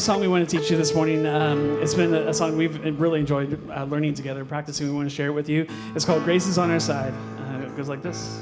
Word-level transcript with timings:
new 0.00 0.04
song 0.04 0.20
we 0.20 0.28
want 0.28 0.48
to 0.48 0.58
teach 0.58 0.70
you 0.70 0.78
this 0.78 0.94
morning. 0.94 1.26
Um, 1.26 1.78
it's 1.82 1.92
been 1.92 2.14
a, 2.14 2.32
song 2.32 2.56
we've 2.56 2.98
really 2.98 3.20
enjoyed 3.20 3.60
uh, 3.68 3.84
learning 3.84 4.14
together, 4.14 4.46
practicing. 4.46 4.86
We 4.86 4.94
want 4.94 5.10
to 5.10 5.14
share 5.14 5.26
it 5.26 5.32
with 5.32 5.46
you. 5.46 5.66
It's 5.94 6.06
called 6.06 6.24
Grace 6.24 6.46
is 6.46 6.56
on 6.56 6.70
Our 6.70 6.80
Side. 6.80 7.12
Uh, 7.12 7.66
it 7.66 7.76
goes 7.76 7.90
like 7.90 8.00
this. 8.00 8.40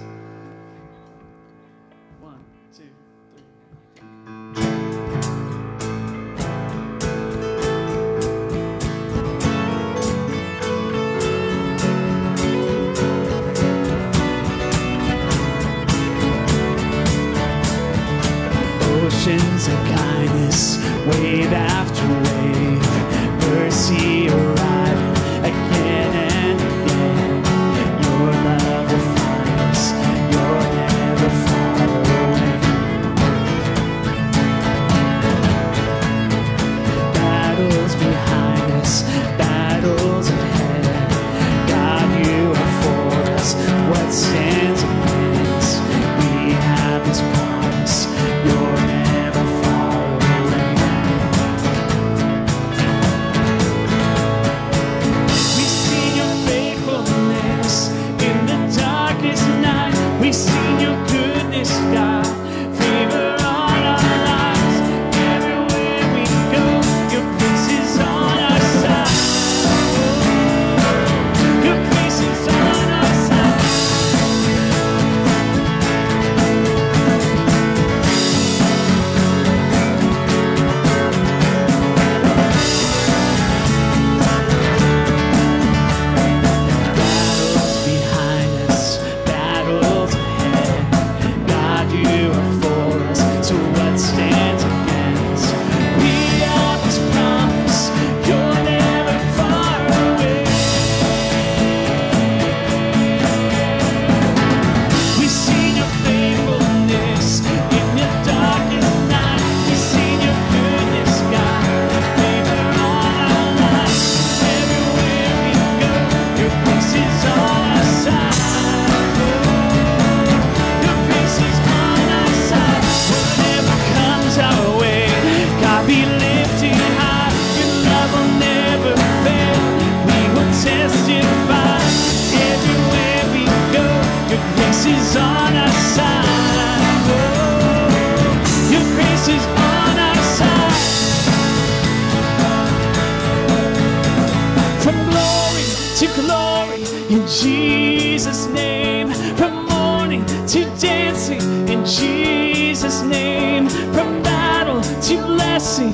Jesus' 148.19 148.47
name. 148.49 149.13
From 149.37 149.67
mourning 149.67 150.27
to 150.49 150.65
dancing 150.81 151.41
in 151.69 151.85
Jesus' 151.85 153.03
name. 153.03 153.69
From 153.95 154.25
battle 154.25 154.83
to 154.83 155.17
blessing, 155.25 155.93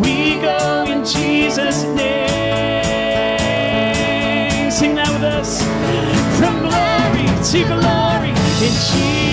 we 0.00 0.40
go 0.40 0.84
in 0.88 1.04
Jesus' 1.04 1.84
name. 1.84 2.80
Sing 4.68 4.96
that 4.96 5.12
with 5.12 5.22
us. 5.22 5.62
From 6.40 6.58
glory 6.58 7.28
to 7.52 7.64
glory 7.68 8.30
in 8.30 8.34
Jesus' 8.74 8.94
name. 8.96 9.29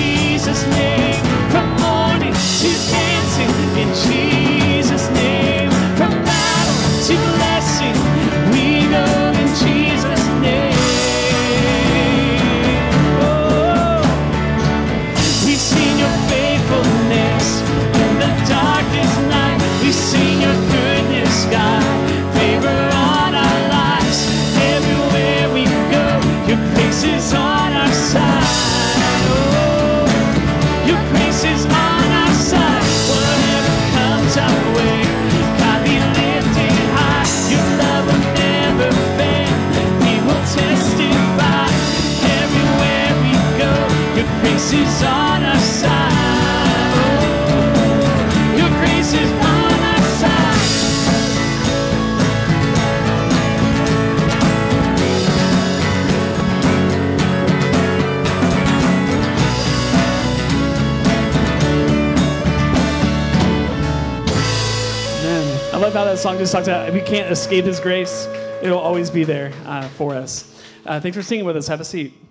that 66.17 66.23
song 66.23 66.37
just 66.39 66.51
talks 66.51 66.67
about 66.67 66.91
we 66.93 67.01
can't 67.01 67.31
escape 67.31 67.63
his 67.63 67.79
grace 67.79 68.27
it'll 68.61 68.79
always 68.79 69.09
be 69.09 69.23
there 69.23 69.51
uh, 69.65 69.87
for 69.89 70.15
us. 70.15 70.61
Uh, 70.85 70.99
thanks 70.99 71.15
for 71.15 71.23
singing 71.23 71.45
with 71.45 71.55
us. 71.55 71.67
Have 71.67 71.81
a 71.81 71.85
seat. 71.85 72.26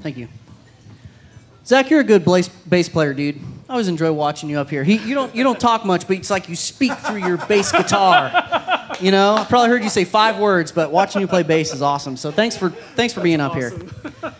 Thank 0.00 0.16
you. 0.16 0.28
Zach, 1.64 1.90
you're 1.90 2.00
a 2.00 2.04
good 2.04 2.24
bass, 2.24 2.48
bass 2.48 2.88
player, 2.88 3.12
dude. 3.12 3.38
I 3.68 3.72
always 3.72 3.88
enjoy 3.88 4.10
watching 4.12 4.48
you 4.48 4.58
up 4.58 4.70
here. 4.70 4.82
He, 4.84 4.96
you 4.96 5.14
don't 5.14 5.34
you 5.34 5.44
don't 5.44 5.60
talk 5.60 5.84
much, 5.84 6.08
but 6.08 6.16
it's 6.16 6.30
like 6.30 6.48
you 6.48 6.56
speak 6.56 6.94
through 6.94 7.18
your 7.26 7.36
bass 7.36 7.70
guitar. 7.70 8.32
You 9.00 9.10
know, 9.10 9.34
I 9.34 9.44
probably 9.44 9.68
heard 9.68 9.84
you 9.84 9.90
say 9.90 10.04
five 10.04 10.38
words, 10.38 10.72
but 10.72 10.90
watching 10.90 11.20
you 11.20 11.28
play 11.28 11.42
bass 11.42 11.74
is 11.74 11.82
awesome. 11.82 12.16
So 12.16 12.30
thanks 12.30 12.56
for 12.56 12.70
thanks 12.70 13.12
for 13.12 13.20
being 13.20 13.40
up 13.40 13.54
awesome. 13.54 13.90
here. 14.22 14.32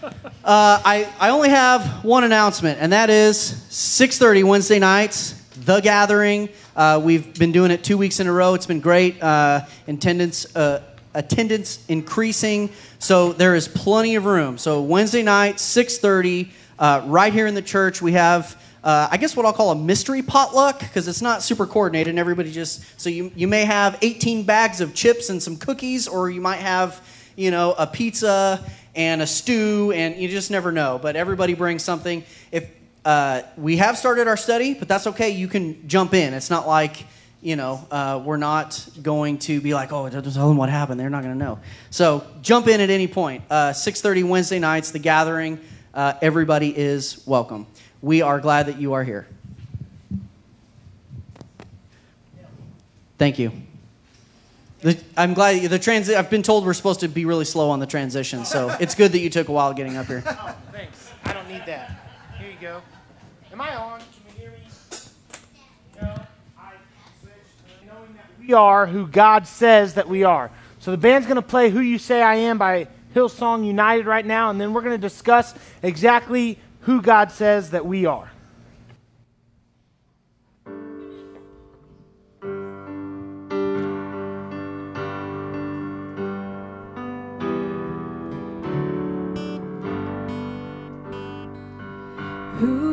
Uh, 0.43 0.81
I 0.83 1.13
I 1.21 1.29
only 1.29 1.51
have 1.51 2.03
one 2.03 2.25
announcement, 2.25 2.79
and 2.81 2.93
that 2.93 3.11
is 3.11 3.37
6:30 3.69 4.45
Wednesday 4.45 4.79
nights. 4.79 5.35
The 5.67 5.81
Gathering. 5.81 6.49
Uh, 6.75 6.99
we've 7.05 7.39
been 7.39 7.53
doing 7.53 7.71
it 7.71 7.85
two 7.85 7.99
weeks 7.99 8.21
in 8.21 8.27
a 8.27 8.33
row. 8.33 8.55
It's 8.55 8.65
been 8.65 8.81
great. 8.81 9.23
Uh, 9.23 9.67
attendance 9.87 10.57
uh, 10.57 10.83
attendance 11.15 11.85
increasing, 11.89 12.71
so 12.99 13.33
there 13.33 13.55
is 13.55 13.69
plenty 13.69 14.17
of 14.17 14.25
room. 14.25 14.59
So 14.59 14.83
Wednesday 14.83 15.23
night, 15.23 15.57
6:30, 15.57 16.51
uh, 16.79 17.03
right 17.07 17.33
here 17.33 17.47
in 17.47 17.55
the 17.55 17.63
church, 17.63 18.01
we 18.01 18.13
have 18.13 18.57
uh, 18.85 19.09
I 19.11 19.17
guess 19.17 19.37
what 19.37 19.45
I'll 19.45 19.53
call 19.53 19.73
a 19.73 19.77
mystery 19.77 20.23
potluck 20.23 20.79
because 20.79 21.09
it's 21.09 21.21
not 21.21 21.43
super 21.43 21.67
coordinated 21.67 22.11
and 22.11 22.19
everybody 22.19 22.53
just 22.53 22.85
so 23.01 23.11
you 23.11 23.33
you 23.35 23.49
may 23.49 23.65
have 23.65 23.99
18 24.03 24.45
bags 24.45 24.81
of 24.81 24.95
chips 24.95 25.31
and 25.31 25.43
some 25.43 25.57
cookies 25.57 26.07
or 26.07 26.31
you 26.31 26.41
might 26.41 26.61
have 26.61 27.05
you 27.37 27.51
know 27.51 27.75
a 27.77 27.87
pizza 27.87 28.65
and 28.95 29.21
a 29.21 29.27
stew 29.27 29.93
and 29.95 30.17
you 30.17 30.29
just 30.29 30.51
never 30.51 30.71
know 30.71 30.99
but 31.03 31.17
everybody 31.17 31.55
brings 31.55 31.83
something 31.83 32.25
if 32.53 32.71
uh, 33.05 33.43
we 33.57 33.77
have 33.77 33.99
started 33.99 34.29
our 34.29 34.37
study 34.37 34.75
but 34.75 34.87
that's 34.87 35.07
okay 35.09 35.31
you 35.31 35.49
can 35.49 35.87
jump 35.89 36.15
in 36.15 36.33
it's 36.33 36.51
not 36.51 36.67
like 36.67 37.05
you 37.41 37.57
know 37.57 37.87
uh, 37.91 38.21
we're 38.25 38.37
not 38.37 38.87
going 39.03 39.39
to 39.39 39.61
be 39.61 39.75
like 39.75 39.93
oh 39.93 40.09
tell 40.09 40.49
them 40.49 40.57
what 40.57 40.69
happened 40.69 40.99
they're 40.99 41.11
not 41.11 41.23
going 41.23 41.39
to 41.39 41.45
know 41.45 41.59
so 41.91 42.27
jump 42.43 42.67
in 42.67 42.81
at 42.81 42.91
any 42.91 43.07
point 43.07 43.45
uh, 43.51 43.71
6.30 43.71 44.29
wednesday 44.29 44.59
nights 44.59 44.91
the 44.91 44.99
gathering 44.99 45.59
uh, 45.95 46.15
everybody 46.21 46.77
is 46.77 47.23
welcome 47.27 47.67
we 48.01 48.23
are 48.23 48.41
glad 48.41 48.67
that 48.67 48.79
you 48.79 48.93
are 48.93 49.03
here. 49.03 49.27
Thank 53.19 53.39
you. 53.39 53.51
The, 54.81 54.97
I'm 55.17 55.35
glad 55.35 55.61
the 55.63 55.79
transi- 55.79 56.15
I've 56.15 56.31
been 56.31 56.45
told 56.45 56.65
we're 56.65 56.75
supposed 56.75 57.01
to 57.01 57.09
be 57.09 57.25
really 57.25 57.45
slow 57.45 57.71
on 57.71 57.81
the 57.81 57.87
transition, 57.87 58.45
so 58.45 58.69
it's 58.79 58.95
good 58.95 59.11
that 59.11 59.19
you 59.19 59.29
took 59.29 59.49
a 59.49 59.53
while 59.53 59.75
getting 59.75 59.97
up 59.97 60.07
here. 60.07 60.23
Oh, 60.29 60.55
thanks. 60.71 61.11
I 61.25 61.33
don't 61.33 61.49
need 61.49 61.65
that. 61.67 62.09
Here 62.39 62.49
you 62.49 62.57
go. 62.61 62.81
Am 63.51 63.61
I 63.61 63.75
on? 63.75 63.99
Can 63.99 64.07
you 64.29 64.41
hear 64.41 64.51
me? 64.51 64.59
No. 66.01 66.15
I 66.57 66.73
switched. 67.21 67.85
Knowing 67.89 68.15
that 68.15 68.31
are 68.55 68.87
who 68.87 69.07
God 69.07 69.47
says 69.47 69.95
that 69.95 70.09
we 70.09 70.25
are. 70.25 70.51
So 70.81 70.91
the 70.91 70.97
band's 70.97 71.27
going 71.27 71.37
to 71.37 71.43
play 71.43 71.71
Who 71.71 71.81
You 71.81 71.99
Say 71.99 72.23
I 72.23 72.37
Am 72.37 72.59
by 72.59 72.89
Hillsong 73.15 73.67
United 73.67 74.07
right 74.07 74.25
now, 74.25 74.51
and 74.51 74.61
then 74.61 74.73
we're 74.73 74.83
going 74.83 74.97
to 74.97 74.99
discuss 75.01 75.55
exactly 75.83 76.59
who 76.83 77.03
God 77.03 77.31
says 77.33 77.71
that 77.71 77.85
we 77.85 78.07
are. 78.07 78.31
Who 92.59 92.88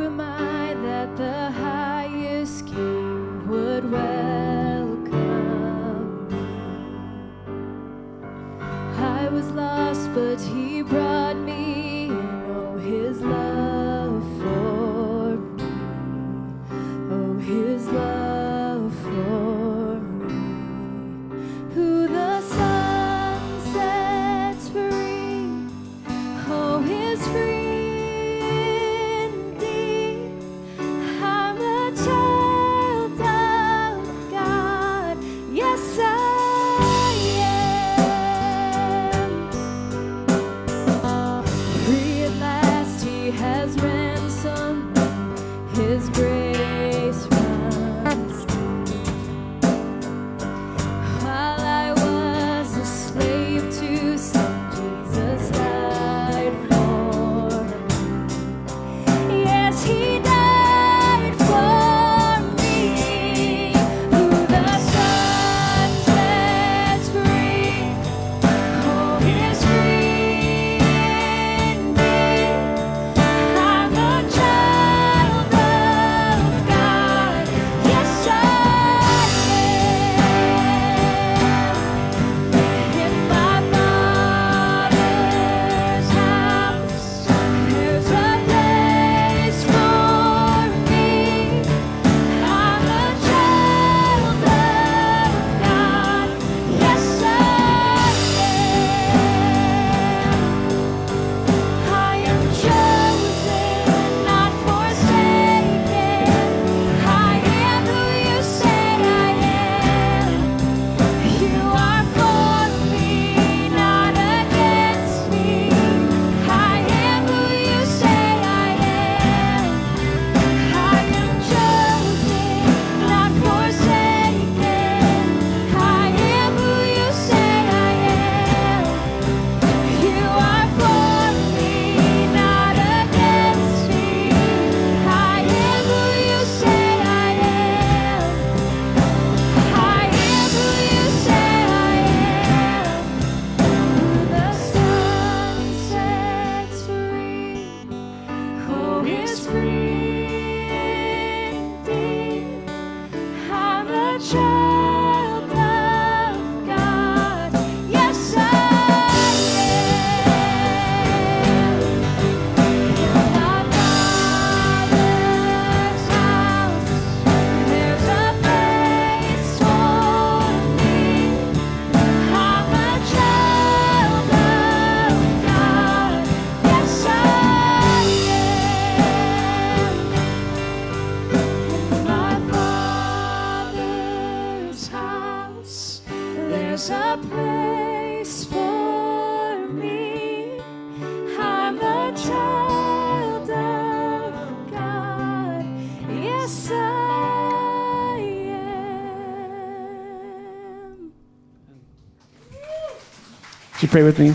you 203.86 203.92
pray 203.92 204.02
with 204.02 204.18
me? 204.18 204.34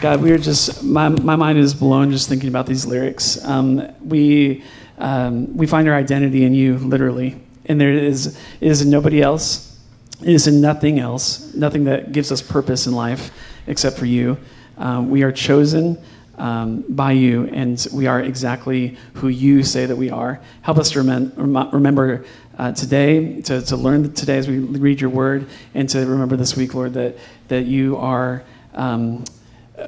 God, 0.00 0.20
we 0.20 0.32
are 0.32 0.38
just, 0.38 0.82
my, 0.82 1.08
my 1.08 1.36
mind 1.36 1.58
is 1.58 1.74
blown 1.74 2.10
just 2.10 2.28
thinking 2.28 2.48
about 2.48 2.66
these 2.66 2.84
lyrics. 2.84 3.42
Um, 3.44 3.88
we, 4.04 4.64
um, 4.98 5.56
we 5.56 5.68
find 5.68 5.88
our 5.88 5.94
identity 5.94 6.44
in 6.44 6.52
you, 6.52 6.78
literally. 6.78 7.40
And 7.66 7.80
there 7.80 7.92
is, 7.92 8.36
is 8.60 8.84
nobody 8.84 9.22
else. 9.22 9.78
It 10.22 10.30
is 10.30 10.48
in 10.48 10.60
nothing 10.60 10.98
else, 10.98 11.54
nothing 11.54 11.84
that 11.84 12.10
gives 12.10 12.32
us 12.32 12.42
purpose 12.42 12.88
in 12.88 12.94
life 12.94 13.30
except 13.68 13.96
for 13.96 14.06
you. 14.06 14.38
Um, 14.76 15.08
we 15.08 15.22
are 15.22 15.30
chosen 15.30 15.96
um, 16.42 16.84
by 16.88 17.12
you, 17.12 17.46
and 17.52 17.86
we 17.92 18.08
are 18.08 18.20
exactly 18.20 18.96
who 19.14 19.28
you 19.28 19.62
say 19.62 19.86
that 19.86 19.94
we 19.94 20.10
are. 20.10 20.40
Help 20.62 20.76
us 20.76 20.90
to 20.90 20.98
remem- 20.98 21.32
rem- 21.36 21.70
remember 21.70 22.24
uh, 22.58 22.72
today, 22.72 23.40
to, 23.42 23.62
to 23.62 23.76
learn 23.76 24.12
today 24.12 24.38
as 24.38 24.48
we 24.48 24.58
read 24.58 25.00
your 25.00 25.10
word, 25.10 25.46
and 25.72 25.88
to 25.90 26.00
remember 26.00 26.36
this 26.36 26.56
week, 26.56 26.74
Lord, 26.74 26.94
that, 26.94 27.16
that 27.46 27.66
you 27.66 27.96
are 27.96 28.42
um, 28.74 29.24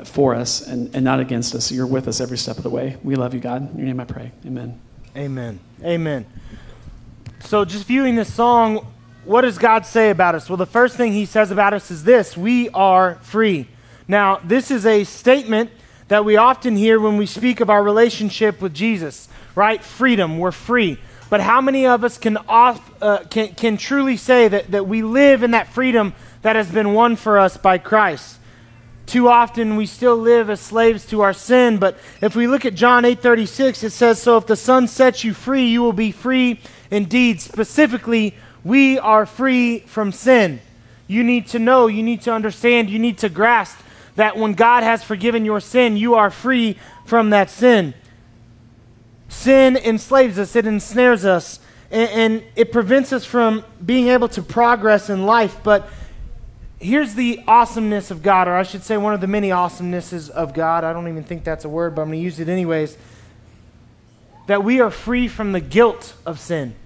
for 0.04 0.36
us 0.36 0.64
and, 0.64 0.94
and 0.94 1.04
not 1.04 1.18
against 1.18 1.56
us. 1.56 1.72
You're 1.72 1.88
with 1.88 2.06
us 2.06 2.20
every 2.20 2.38
step 2.38 2.56
of 2.56 2.62
the 2.62 2.70
way. 2.70 2.98
We 3.02 3.16
love 3.16 3.34
you, 3.34 3.40
God. 3.40 3.72
In 3.72 3.78
your 3.78 3.88
name 3.88 3.98
I 3.98 4.04
pray. 4.04 4.30
Amen. 4.46 4.80
Amen. 5.16 5.58
Amen. 5.82 6.24
So, 7.40 7.64
just 7.64 7.84
viewing 7.84 8.14
this 8.14 8.32
song, 8.32 8.86
what 9.24 9.40
does 9.40 9.58
God 9.58 9.86
say 9.86 10.10
about 10.10 10.36
us? 10.36 10.48
Well, 10.48 10.56
the 10.56 10.66
first 10.66 10.96
thing 10.96 11.12
he 11.12 11.26
says 11.26 11.50
about 11.50 11.74
us 11.74 11.90
is 11.90 12.04
this 12.04 12.36
we 12.36 12.68
are 12.68 13.16
free. 13.22 13.66
Now, 14.06 14.36
this 14.44 14.70
is 14.70 14.86
a 14.86 15.02
statement 15.02 15.70
that 16.08 16.24
we 16.24 16.36
often 16.36 16.76
hear 16.76 17.00
when 17.00 17.16
we 17.16 17.26
speak 17.26 17.60
of 17.60 17.70
our 17.70 17.82
relationship 17.82 18.60
with 18.60 18.74
Jesus, 18.74 19.28
right? 19.54 19.82
Freedom, 19.82 20.38
we're 20.38 20.52
free. 20.52 20.98
But 21.30 21.40
how 21.40 21.60
many 21.60 21.86
of 21.86 22.04
us 22.04 22.18
can, 22.18 22.36
off, 22.48 23.02
uh, 23.02 23.24
can, 23.30 23.54
can 23.54 23.76
truly 23.76 24.16
say 24.16 24.48
that, 24.48 24.70
that 24.70 24.86
we 24.86 25.02
live 25.02 25.42
in 25.42 25.52
that 25.52 25.68
freedom 25.68 26.14
that 26.42 26.56
has 26.56 26.70
been 26.70 26.92
won 26.92 27.16
for 27.16 27.38
us 27.38 27.56
by 27.56 27.78
Christ? 27.78 28.38
Too 29.06 29.28
often 29.28 29.76
we 29.76 29.86
still 29.86 30.16
live 30.16 30.48
as 30.48 30.60
slaves 30.60 31.04
to 31.06 31.20
our 31.20 31.32
sin, 31.32 31.78
but 31.78 31.98
if 32.20 32.34
we 32.34 32.46
look 32.46 32.64
at 32.64 32.74
John 32.74 33.04
8:36, 33.04 33.82
it 33.82 33.90
says, 33.90 34.20
"So 34.20 34.38
if 34.38 34.46
the 34.46 34.56
Son 34.56 34.88
sets 34.88 35.24
you 35.24 35.34
free, 35.34 35.66
you 35.66 35.82
will 35.82 35.92
be 35.92 36.10
free 36.10 36.60
indeed." 36.90 37.40
Specifically, 37.40 38.34
we 38.64 38.98
are 38.98 39.26
free 39.26 39.80
from 39.80 40.10
sin. 40.10 40.60
You 41.06 41.22
need 41.22 41.48
to 41.48 41.58
know, 41.58 41.86
you 41.86 42.02
need 42.02 42.22
to 42.22 42.32
understand, 42.32 42.88
you 42.88 42.98
need 42.98 43.18
to 43.18 43.28
grasp 43.28 43.78
that 44.16 44.36
when 44.36 44.54
God 44.54 44.82
has 44.82 45.02
forgiven 45.02 45.44
your 45.44 45.60
sin, 45.60 45.96
you 45.96 46.14
are 46.14 46.30
free 46.30 46.78
from 47.04 47.30
that 47.30 47.50
sin. 47.50 47.94
Sin 49.28 49.76
enslaves 49.76 50.38
us, 50.38 50.54
it 50.54 50.66
ensnares 50.66 51.24
us, 51.24 51.58
and, 51.90 52.10
and 52.10 52.44
it 52.54 52.70
prevents 52.70 53.12
us 53.12 53.24
from 53.24 53.64
being 53.84 54.08
able 54.08 54.28
to 54.28 54.42
progress 54.42 55.10
in 55.10 55.26
life. 55.26 55.56
But 55.62 55.88
here's 56.78 57.14
the 57.14 57.42
awesomeness 57.48 58.10
of 58.10 58.22
God, 58.22 58.46
or 58.46 58.54
I 58.54 58.62
should 58.62 58.84
say, 58.84 58.96
one 58.96 59.14
of 59.14 59.20
the 59.20 59.26
many 59.26 59.48
awesomenesses 59.48 60.30
of 60.30 60.54
God. 60.54 60.84
I 60.84 60.92
don't 60.92 61.08
even 61.08 61.24
think 61.24 61.42
that's 61.42 61.64
a 61.64 61.68
word, 61.68 61.94
but 61.94 62.02
I'm 62.02 62.08
going 62.08 62.20
to 62.20 62.24
use 62.24 62.38
it 62.38 62.48
anyways. 62.48 62.96
That 64.46 64.62
we 64.62 64.80
are 64.80 64.90
free 64.90 65.26
from 65.26 65.52
the 65.52 65.60
guilt 65.60 66.14
of 66.24 66.38
sin. 66.38 66.76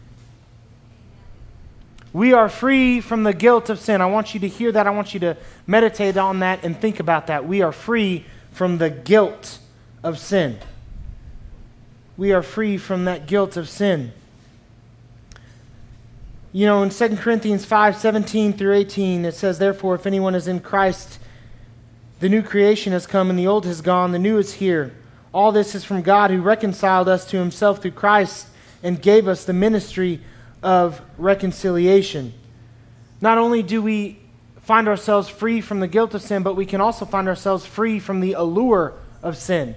We 2.19 2.33
are 2.33 2.49
free 2.49 3.01
from 3.01 3.23
the 3.23 3.33
guilt 3.33 3.71
of 3.71 3.79
sin. 3.79 4.01
I 4.01 4.07
want 4.07 4.35
you 4.35 4.41
to 4.41 4.49
hear 4.49 4.73
that. 4.73 4.89
I 4.89 4.91
want 4.91 5.15
you 5.15 5.21
to 5.21 5.37
meditate 5.69 6.17
on 6.17 6.41
that 6.41 6.65
and 6.65 6.77
think 6.77 6.99
about 6.99 7.29
that. 7.29 7.47
We 7.47 7.63
are 7.63 7.71
free 7.71 8.25
from 8.51 8.79
the 8.79 8.91
guilt 8.91 9.61
of 10.03 10.19
sin. 10.19 10.59
We 12.17 12.33
are 12.33 12.43
free 12.43 12.77
from 12.77 13.05
that 13.05 13.29
guilt 13.29 13.57
of 13.57 13.69
sin. 13.69 14.11
You 16.51 16.67
know, 16.67 16.83
in 16.83 16.91
2 16.91 17.19
Corinthians 17.19 17.65
5 17.65 17.97
17 17.97 18.53
through 18.55 18.75
18, 18.75 19.25
it 19.25 19.37
says, 19.37 19.61
Therefore, 19.61 19.95
if 19.95 20.05
anyone 20.05 20.35
is 20.35 20.49
in 20.49 20.59
Christ, 20.59 21.21
the 22.19 22.29
new 22.29 22.43
creation 22.43 22.93
has 22.93 23.07
come 23.07 23.31
and 23.31 23.39
the 23.39 23.47
old 23.47 23.65
has 23.65 23.81
gone, 23.81 24.11
the 24.11 24.19
new 24.19 24.39
is 24.39 24.55
here. 24.55 24.93
All 25.33 25.53
this 25.53 25.73
is 25.73 25.85
from 25.85 26.03
God 26.03 26.33
who 26.33 26.43
reconciled 26.43 27.09
us 27.09 27.25
to 27.31 27.39
himself 27.39 27.81
through 27.81 27.93
Christ 27.93 28.49
and 28.83 29.01
gave 29.01 29.29
us 29.29 29.45
the 29.45 29.53
ministry 29.53 30.21
of 30.63 31.01
reconciliation. 31.17 32.33
Not 33.21 33.39
only 33.39 33.63
do 33.63 33.83
we 33.83 34.19
find 34.63 34.87
ourselves 34.87 35.29
free 35.29 35.61
from 35.61 35.81
the 35.81 35.89
guilt 35.89 36.15
of 36.15 36.23
sin, 36.23 36.43
but 36.43 36.55
we 36.55 36.67
can 36.67 36.81
also 36.81 37.05
find 37.05 37.27
ourselves 37.29 37.65
free 37.65 37.99
from 37.99 38.21
the 38.21 38.35
allure 38.35 38.95
of 39.23 39.37
sin. 39.37 39.75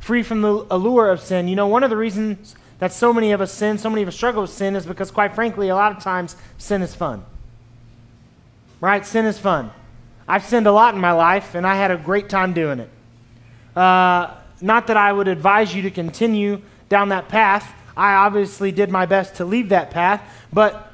Free 0.00 0.22
from 0.22 0.42
the 0.42 0.66
allure 0.70 1.10
of 1.10 1.20
sin. 1.20 1.48
You 1.48 1.56
know, 1.56 1.66
one 1.66 1.82
of 1.82 1.90
the 1.90 1.96
reasons 1.96 2.54
that 2.78 2.92
so 2.92 3.12
many 3.12 3.32
of 3.32 3.40
us 3.40 3.52
sin, 3.52 3.78
so 3.78 3.90
many 3.90 4.02
of 4.02 4.08
us 4.08 4.14
struggle 4.14 4.42
with 4.42 4.50
sin, 4.50 4.76
is 4.76 4.86
because, 4.86 5.10
quite 5.10 5.34
frankly, 5.34 5.68
a 5.68 5.74
lot 5.74 5.96
of 5.96 6.02
times 6.02 6.36
sin 6.58 6.82
is 6.82 6.94
fun. 6.94 7.24
Right? 8.80 9.04
Sin 9.06 9.24
is 9.24 9.38
fun. 9.38 9.70
I've 10.26 10.44
sinned 10.44 10.66
a 10.66 10.72
lot 10.72 10.94
in 10.94 11.00
my 11.00 11.12
life, 11.12 11.54
and 11.54 11.66
I 11.66 11.76
had 11.76 11.90
a 11.90 11.96
great 11.96 12.28
time 12.28 12.52
doing 12.52 12.80
it. 12.80 12.90
Uh, 13.76 14.34
not 14.60 14.86
that 14.86 14.96
I 14.96 15.12
would 15.12 15.28
advise 15.28 15.74
you 15.74 15.82
to 15.82 15.90
continue 15.90 16.62
down 16.88 17.08
that 17.08 17.28
path. 17.28 17.72
I 17.96 18.14
obviously 18.14 18.72
did 18.72 18.90
my 18.90 19.06
best 19.06 19.36
to 19.36 19.44
leave 19.44 19.68
that 19.70 19.90
path, 19.90 20.22
but 20.52 20.92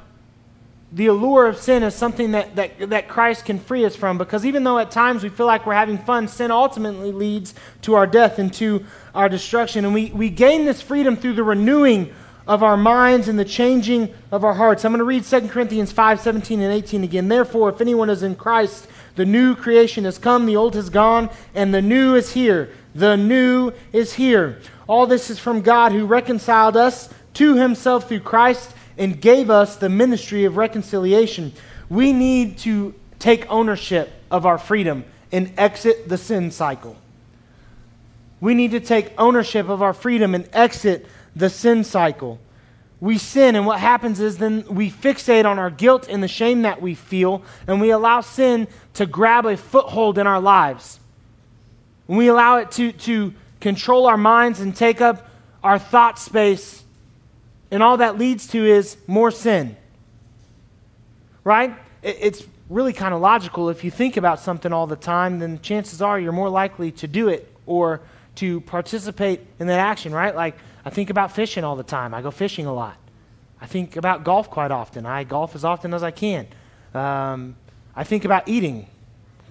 the 0.91 1.05
allure 1.07 1.45
of 1.45 1.57
sin 1.57 1.83
is 1.83 1.93
something 1.93 2.31
that, 2.31 2.55
that, 2.55 2.89
that 2.89 3.07
Christ 3.07 3.45
can 3.45 3.59
free 3.59 3.85
us 3.85 3.95
from 3.95 4.17
because 4.17 4.45
even 4.45 4.63
though 4.63 4.79
at 4.79 4.89
times 4.89 5.21
we 5.21 5.29
feel 5.29 5.45
like 5.45 5.65
we're 5.65 5.75
having 5.75 5.99
fun, 5.99 6.27
sin 6.27 6.49
ultimately 6.49 7.11
leads 7.11 7.53
to 7.83 7.93
our 7.93 8.07
death 8.07 8.39
and 8.39 8.51
to 8.55 8.85
our 9.13 9.29
destruction. 9.29 9.85
And 9.85 9.93
we, 9.93 10.07
we 10.07 10.29
gain 10.29 10.65
this 10.65 10.81
freedom 10.81 11.15
through 11.15 11.33
the 11.33 11.43
renewing 11.43 12.13
of 12.47 12.63
our 12.63 12.77
minds 12.77 13.27
and 13.27 13.37
the 13.37 13.45
changing 13.45 14.11
of 14.31 14.43
our 14.43 14.55
hearts. 14.55 14.83
I'm 14.83 14.91
going 14.91 14.97
to 14.97 15.05
read 15.05 15.23
2 15.23 15.49
Corinthians 15.49 15.91
5 15.91 16.19
17 16.19 16.59
and 16.59 16.73
18 16.73 17.03
again. 17.03 17.27
Therefore, 17.27 17.69
if 17.69 17.79
anyone 17.79 18.09
is 18.09 18.23
in 18.23 18.35
Christ, 18.35 18.87
the 19.15 19.25
new 19.25 19.55
creation 19.55 20.05
has 20.05 20.17
come, 20.17 20.47
the 20.47 20.55
old 20.55 20.73
has 20.73 20.89
gone, 20.89 21.29
and 21.53 21.71
the 21.71 21.81
new 21.81 22.15
is 22.15 22.33
here. 22.33 22.71
The 22.95 23.15
new 23.15 23.71
is 23.93 24.13
here. 24.13 24.59
All 24.89 25.05
this 25.05 25.29
is 25.29 25.37
from 25.37 25.61
God 25.61 25.91
who 25.91 26.07
reconciled 26.07 26.75
us 26.75 27.09
to 27.35 27.55
himself 27.55 28.07
through 28.07 28.21
Christ 28.21 28.73
and 28.97 29.21
gave 29.21 29.51
us 29.51 29.75
the 29.75 29.87
ministry 29.87 30.45
of 30.45 30.57
reconciliation. 30.57 31.53
We 31.89 32.11
need 32.11 32.57
to 32.59 32.95
take 33.19 33.45
ownership 33.51 34.11
of 34.31 34.47
our 34.47 34.57
freedom 34.57 35.05
and 35.31 35.53
exit 35.59 36.09
the 36.09 36.17
sin 36.17 36.49
cycle. 36.49 36.97
We 38.41 38.55
need 38.55 38.71
to 38.71 38.79
take 38.79 39.13
ownership 39.15 39.69
of 39.69 39.83
our 39.83 39.93
freedom 39.93 40.33
and 40.33 40.49
exit 40.53 41.05
the 41.35 41.51
sin 41.51 41.83
cycle. 41.83 42.39
We 42.99 43.19
sin, 43.19 43.55
and 43.55 43.67
what 43.67 43.79
happens 43.79 44.19
is 44.19 44.39
then 44.39 44.65
we 44.67 44.89
fixate 44.89 45.45
on 45.45 45.59
our 45.59 45.69
guilt 45.69 46.07
and 46.09 46.23
the 46.23 46.27
shame 46.27 46.63
that 46.63 46.81
we 46.81 46.95
feel, 46.95 47.43
and 47.67 47.79
we 47.79 47.91
allow 47.91 48.21
sin 48.21 48.67
to 48.95 49.05
grab 49.05 49.45
a 49.45 49.55
foothold 49.55 50.17
in 50.17 50.25
our 50.25 50.41
lives. 50.41 50.99
And 52.07 52.17
we 52.17 52.27
allow 52.27 52.57
it 52.57 52.71
to, 52.71 52.91
to 52.91 53.35
control 53.59 54.07
our 54.07 54.17
minds 54.17 54.59
and 54.59 54.75
take 54.75 55.01
up 55.01 55.27
our 55.63 55.79
thought 55.79 56.19
space, 56.19 56.83
and 57.71 57.83
all 57.83 57.97
that 57.97 58.17
leads 58.17 58.47
to 58.47 58.65
is 58.65 58.97
more 59.07 59.31
sin. 59.31 59.75
Right? 61.43 61.75
It's 62.01 62.43
really 62.69 62.93
kind 62.93 63.13
of 63.13 63.21
logical. 63.21 63.69
If 63.69 63.83
you 63.83 63.91
think 63.91 64.15
about 64.17 64.39
something 64.39 64.71
all 64.71 64.87
the 64.87 64.95
time, 64.95 65.39
then 65.39 65.59
chances 65.61 66.01
are 66.01 66.19
you're 66.19 66.31
more 66.31 66.49
likely 66.49 66.91
to 66.93 67.07
do 67.07 67.27
it 67.27 67.51
or 67.65 68.01
to 68.35 68.61
participate 68.61 69.41
in 69.59 69.67
that 69.67 69.79
action, 69.79 70.13
right? 70.13 70.35
Like, 70.35 70.55
I 70.85 70.89
think 70.89 71.09
about 71.09 71.33
fishing 71.33 71.63
all 71.63 71.75
the 71.75 71.83
time. 71.83 72.13
I 72.13 72.21
go 72.21 72.31
fishing 72.31 72.65
a 72.65 72.73
lot. 72.73 72.95
I 73.59 73.65
think 73.65 73.97
about 73.97 74.23
golf 74.23 74.49
quite 74.49 74.71
often. 74.71 75.05
I 75.05 75.23
golf 75.25 75.55
as 75.55 75.65
often 75.65 75.93
as 75.93 76.03
I 76.03 76.11
can. 76.11 76.47
Um, 76.93 77.55
I 77.95 78.03
think 78.03 78.23
about 78.23 78.47
eating 78.47 78.87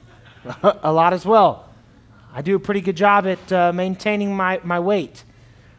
a 0.62 0.92
lot 0.92 1.12
as 1.12 1.26
well. 1.26 1.67
I 2.34 2.42
do 2.42 2.54
a 2.56 2.60
pretty 2.60 2.80
good 2.80 2.96
job 2.96 3.26
at 3.26 3.52
uh, 3.52 3.72
maintaining 3.72 4.36
my, 4.36 4.60
my 4.62 4.80
weight, 4.80 5.24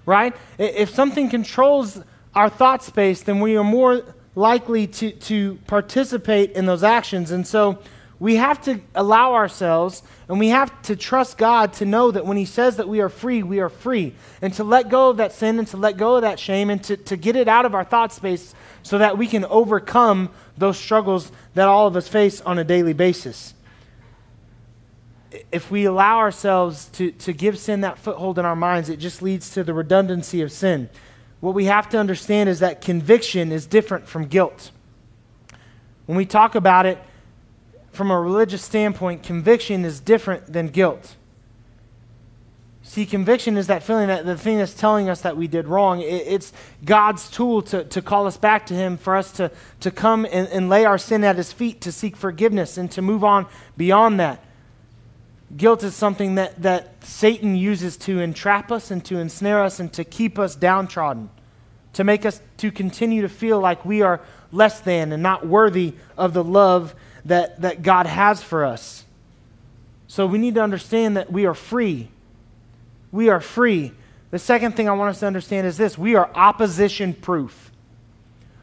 right? 0.06 0.36
If 0.58 0.90
something 0.90 1.30
controls 1.30 2.02
our 2.34 2.50
thought 2.50 2.84
space, 2.84 3.22
then 3.22 3.40
we 3.40 3.58
are 3.58 3.64
more 3.64 4.04
likely 4.36 4.88
to, 4.88 5.12
to 5.12 5.60
participate 5.68 6.52
in 6.52 6.66
those 6.66 6.84
actions. 6.84 7.32
And 7.32 7.46
so 7.46 7.80
we 8.20 8.36
have 8.36 8.62
to 8.64 8.82
allow 8.96 9.34
ourselves 9.34 10.04
and 10.28 10.40
we 10.40 10.50
have 10.50 10.82
to 10.84 10.96
trust 10.96 11.38
God 11.38 11.74
to 11.74 11.86
know 11.86 12.12
that 12.12 12.26
when 12.26 12.38
He 12.38 12.46
says 12.46 12.78
that 12.78 12.88
we 12.88 13.00
are 13.00 13.10
free, 13.10 13.42
we 13.44 13.60
are 13.60 13.70
free. 13.70 14.14
And 14.42 14.54
to 14.56 14.64
let 14.64 14.90
go 14.90 15.10
of 15.10 15.18
that 15.18 15.32
sin 15.32 15.58
and 15.60 15.68
to 15.70 15.78
let 15.78 15.98
go 15.98 16.18
of 16.18 16.22
that 16.24 16.40
shame 16.40 16.70
and 16.70 16.84
to, 16.84 16.98
to 16.98 17.18
get 17.18 17.36
it 17.36 17.48
out 17.48 17.66
of 17.66 17.74
our 17.74 17.84
thought 17.84 18.12
space 18.12 18.54
so 18.84 18.98
that 18.98 19.18
we 19.18 19.28
can 19.28 19.46
overcome 19.46 20.30
those 20.58 20.78
struggles 20.78 21.32
that 21.54 21.68
all 21.68 21.88
of 21.88 21.96
us 21.96 22.08
face 22.08 22.42
on 22.42 22.60
a 22.60 22.64
daily 22.64 22.94
basis. 22.94 23.54
If 25.52 25.70
we 25.70 25.86
allow 25.86 26.18
ourselves 26.18 26.88
to, 26.94 27.12
to 27.12 27.34
give 27.34 27.60
sin 27.60 27.82
that 27.82 28.00
foothold 28.00 28.40
in 28.40 28.46
our 28.46 28.56
minds, 28.56 28.90
it 28.90 28.98
just 28.98 29.22
leads 29.22 29.52
to 29.52 29.64
the 29.64 29.74
redundancy 29.74 30.42
of 30.42 30.52
sin. 30.52 30.90
What 31.40 31.54
we 31.54 31.66
have 31.66 31.88
to 31.90 31.98
understand 31.98 32.50
is 32.50 32.60
that 32.60 32.82
conviction 32.82 33.52
is 33.52 33.66
different 33.66 34.08
from 34.08 34.26
guilt. 34.26 34.72
When 36.06 36.18
we 36.18 36.26
talk 36.26 36.56
about 36.56 36.86
it, 36.86 36.98
from 37.92 38.12
a 38.12 38.20
religious 38.20 38.64
standpoint, 38.64 39.24
conviction 39.24 39.86
is 39.86 40.00
different 40.00 40.52
than 40.52 40.68
guilt. 40.68 41.16
See, 42.82 43.06
conviction 43.06 43.56
is 43.58 43.68
that 43.68 43.84
feeling 43.84 44.08
that 44.08 44.26
the 44.26 44.36
thing 44.36 44.58
that's 44.58 44.74
telling 44.74 45.10
us 45.10 45.22
that 45.22 45.38
we 45.38 45.48
did 45.48 45.68
wrong. 45.68 46.02
It, 46.02 46.08
it's 46.26 46.52
God's 46.84 47.30
tool 47.30 47.62
to, 47.64 47.84
to 47.84 48.02
call 48.02 48.26
us 48.26 48.36
back 48.36 48.66
to 48.68 48.74
Him, 48.74 48.98
for 48.98 49.16
us 49.16 49.32
to, 49.34 49.52
to 49.82 49.92
come 49.92 50.26
and, 50.26 50.48
and 50.48 50.70
lay 50.70 50.86
our 50.86 50.98
sin 50.98 51.24
at 51.24 51.36
His 51.36 51.54
feet, 51.54 51.82
to 51.82 51.92
seek 51.92 52.16
forgiveness, 52.16 52.78
and 52.78 52.90
to 52.92 53.04
move 53.04 53.24
on 53.24 53.46
beyond 53.78 54.20
that. 54.20 54.44
Guilt 55.56 55.84
is 55.84 55.96
something 55.96 56.36
that, 56.36 56.62
that 56.62 57.04
Satan 57.04 57.56
uses 57.56 57.98
to 57.98 58.20
entrap 58.20 58.72
us 58.72 58.92
and 58.92 59.04
to 59.06 59.18
ensnare 59.18 59.64
us 59.64 59.80
and 59.80 59.92
to 59.94 60.04
keep 60.04 60.38
us 60.38 60.56
downtrodden, 60.56 61.30
to 61.94 62.04
make 62.04 62.26
us 62.26 62.42
to 62.58 62.72
continue 62.72 63.24
to 63.24 63.30
feel 63.30 63.60
like 63.60 63.84
we 63.84 64.02
are 64.02 64.22
less 64.52 64.80
than 64.80 65.12
and 65.12 65.24
not 65.24 65.48
worthy 65.48 65.96
of 66.18 66.34
the 66.34 66.44
love 66.44 66.94
that, 67.26 67.62
that 67.62 67.82
God 67.82 68.06
has 68.06 68.44
for 68.44 68.64
us. 68.64 69.06
So 70.08 70.26
we 70.26 70.38
need 70.38 70.56
to 70.56 70.62
understand 70.62 71.18
that 71.18 71.32
we 71.32 71.46
are 71.46 71.54
free. 71.54 72.10
We 73.12 73.30
are 73.30 73.40
free. 73.40 73.92
The 74.32 74.40
second 74.40 74.76
thing 74.76 74.88
I 74.88 74.94
want 74.94 75.12
us 75.12 75.20
to 75.22 75.28
understand 75.28 75.66
is 75.66 75.78
this 75.78 75.98
we 75.98 76.16
are 76.16 76.30
opposition 76.36 77.14
proof. 77.14 77.69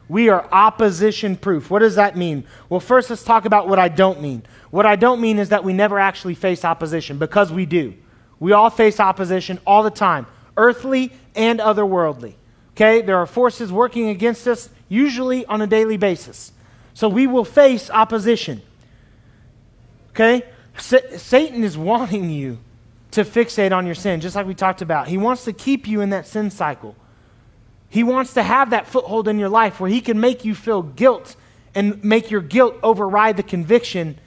We 0.08 0.28
are 0.28 0.48
opposition 0.52 1.36
proof. 1.36 1.70
What 1.70 1.80
does 1.80 1.96
that 1.96 2.16
mean? 2.16 2.44
Well, 2.68 2.80
first, 2.80 3.10
let's 3.10 3.24
talk 3.24 3.44
about 3.44 3.68
what 3.68 3.78
I 3.78 3.88
don't 3.88 4.20
mean. 4.20 4.44
What 4.70 4.86
I 4.86 4.96
don't 4.96 5.20
mean 5.20 5.38
is 5.38 5.48
that 5.48 5.64
we 5.64 5.72
never 5.72 5.98
actually 5.98 6.34
face 6.34 6.64
opposition, 6.64 7.18
because 7.18 7.52
we 7.52 7.66
do. 7.66 7.94
We 8.38 8.52
all 8.52 8.70
face 8.70 9.00
opposition 9.00 9.58
all 9.66 9.82
the 9.82 9.90
time, 9.90 10.26
earthly 10.56 11.12
and 11.34 11.58
otherworldly. 11.58 12.34
Okay? 12.74 13.02
There 13.02 13.16
are 13.16 13.26
forces 13.26 13.72
working 13.72 14.08
against 14.08 14.46
us, 14.46 14.68
usually 14.88 15.44
on 15.46 15.60
a 15.60 15.66
daily 15.66 15.96
basis. 15.96 16.52
So 16.94 17.08
we 17.08 17.26
will 17.26 17.44
face 17.44 17.90
opposition. 17.90 18.62
Okay? 20.10 20.44
Sa- 20.78 21.16
Satan 21.16 21.64
is 21.64 21.76
wanting 21.76 22.30
you 22.30 22.58
to 23.10 23.24
fixate 23.24 23.72
on 23.72 23.86
your 23.86 23.94
sin, 23.94 24.20
just 24.20 24.36
like 24.36 24.46
we 24.46 24.54
talked 24.54 24.82
about. 24.82 25.08
He 25.08 25.18
wants 25.18 25.44
to 25.44 25.52
keep 25.52 25.88
you 25.88 26.00
in 26.00 26.10
that 26.10 26.26
sin 26.26 26.50
cycle. 26.50 26.94
He 27.88 28.02
wants 28.02 28.34
to 28.34 28.42
have 28.42 28.70
that 28.70 28.86
foothold 28.86 29.28
in 29.28 29.38
your 29.38 29.48
life 29.48 29.80
where 29.80 29.90
he 29.90 30.00
can 30.00 30.20
make 30.20 30.44
you 30.44 30.54
feel 30.54 30.82
guilt 30.82 31.36
and 31.74 32.02
make 32.02 32.30
your 32.30 32.40
guilt 32.40 32.76
override 32.82 33.36
the 33.36 33.42
conviction 33.42 34.18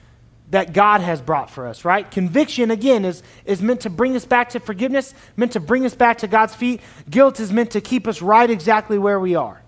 that 0.51 0.73
God 0.73 1.01
has 1.01 1.21
brought 1.21 1.49
for 1.49 1.67
us, 1.67 1.85
right? 1.85 2.09
Conviction, 2.09 2.71
again, 2.71 3.05
is, 3.05 3.21
is 3.45 3.61
meant 3.61 3.81
to 3.81 3.89
bring 3.89 4.15
us 4.15 4.25
back 4.25 4.49
to 4.49 4.59
forgiveness, 4.59 5.13
meant 5.37 5.51
to 5.51 5.59
bring 5.59 5.85
us 5.85 5.93
back 5.93 6.19
to 6.19 6.27
God's 6.27 6.55
feet. 6.55 6.81
Guilt 7.09 7.39
is 7.39 7.51
meant 7.51 7.71
to 7.71 7.81
keep 7.81 8.07
us 8.07 8.21
right 8.21 8.49
exactly 8.49 8.97
where 8.97 9.19
we 9.19 9.35
are. 9.35 9.61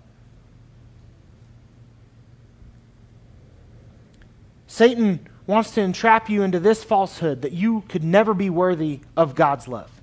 Satan 4.66 5.28
wants 5.46 5.72
to 5.72 5.82
entrap 5.82 6.28
you 6.28 6.42
into 6.42 6.58
this 6.58 6.82
falsehood 6.82 7.42
that 7.42 7.52
you 7.52 7.82
could 7.88 8.02
never 8.02 8.34
be 8.34 8.50
worthy 8.50 9.00
of 9.16 9.34
God's 9.34 9.68
love. 9.68 10.01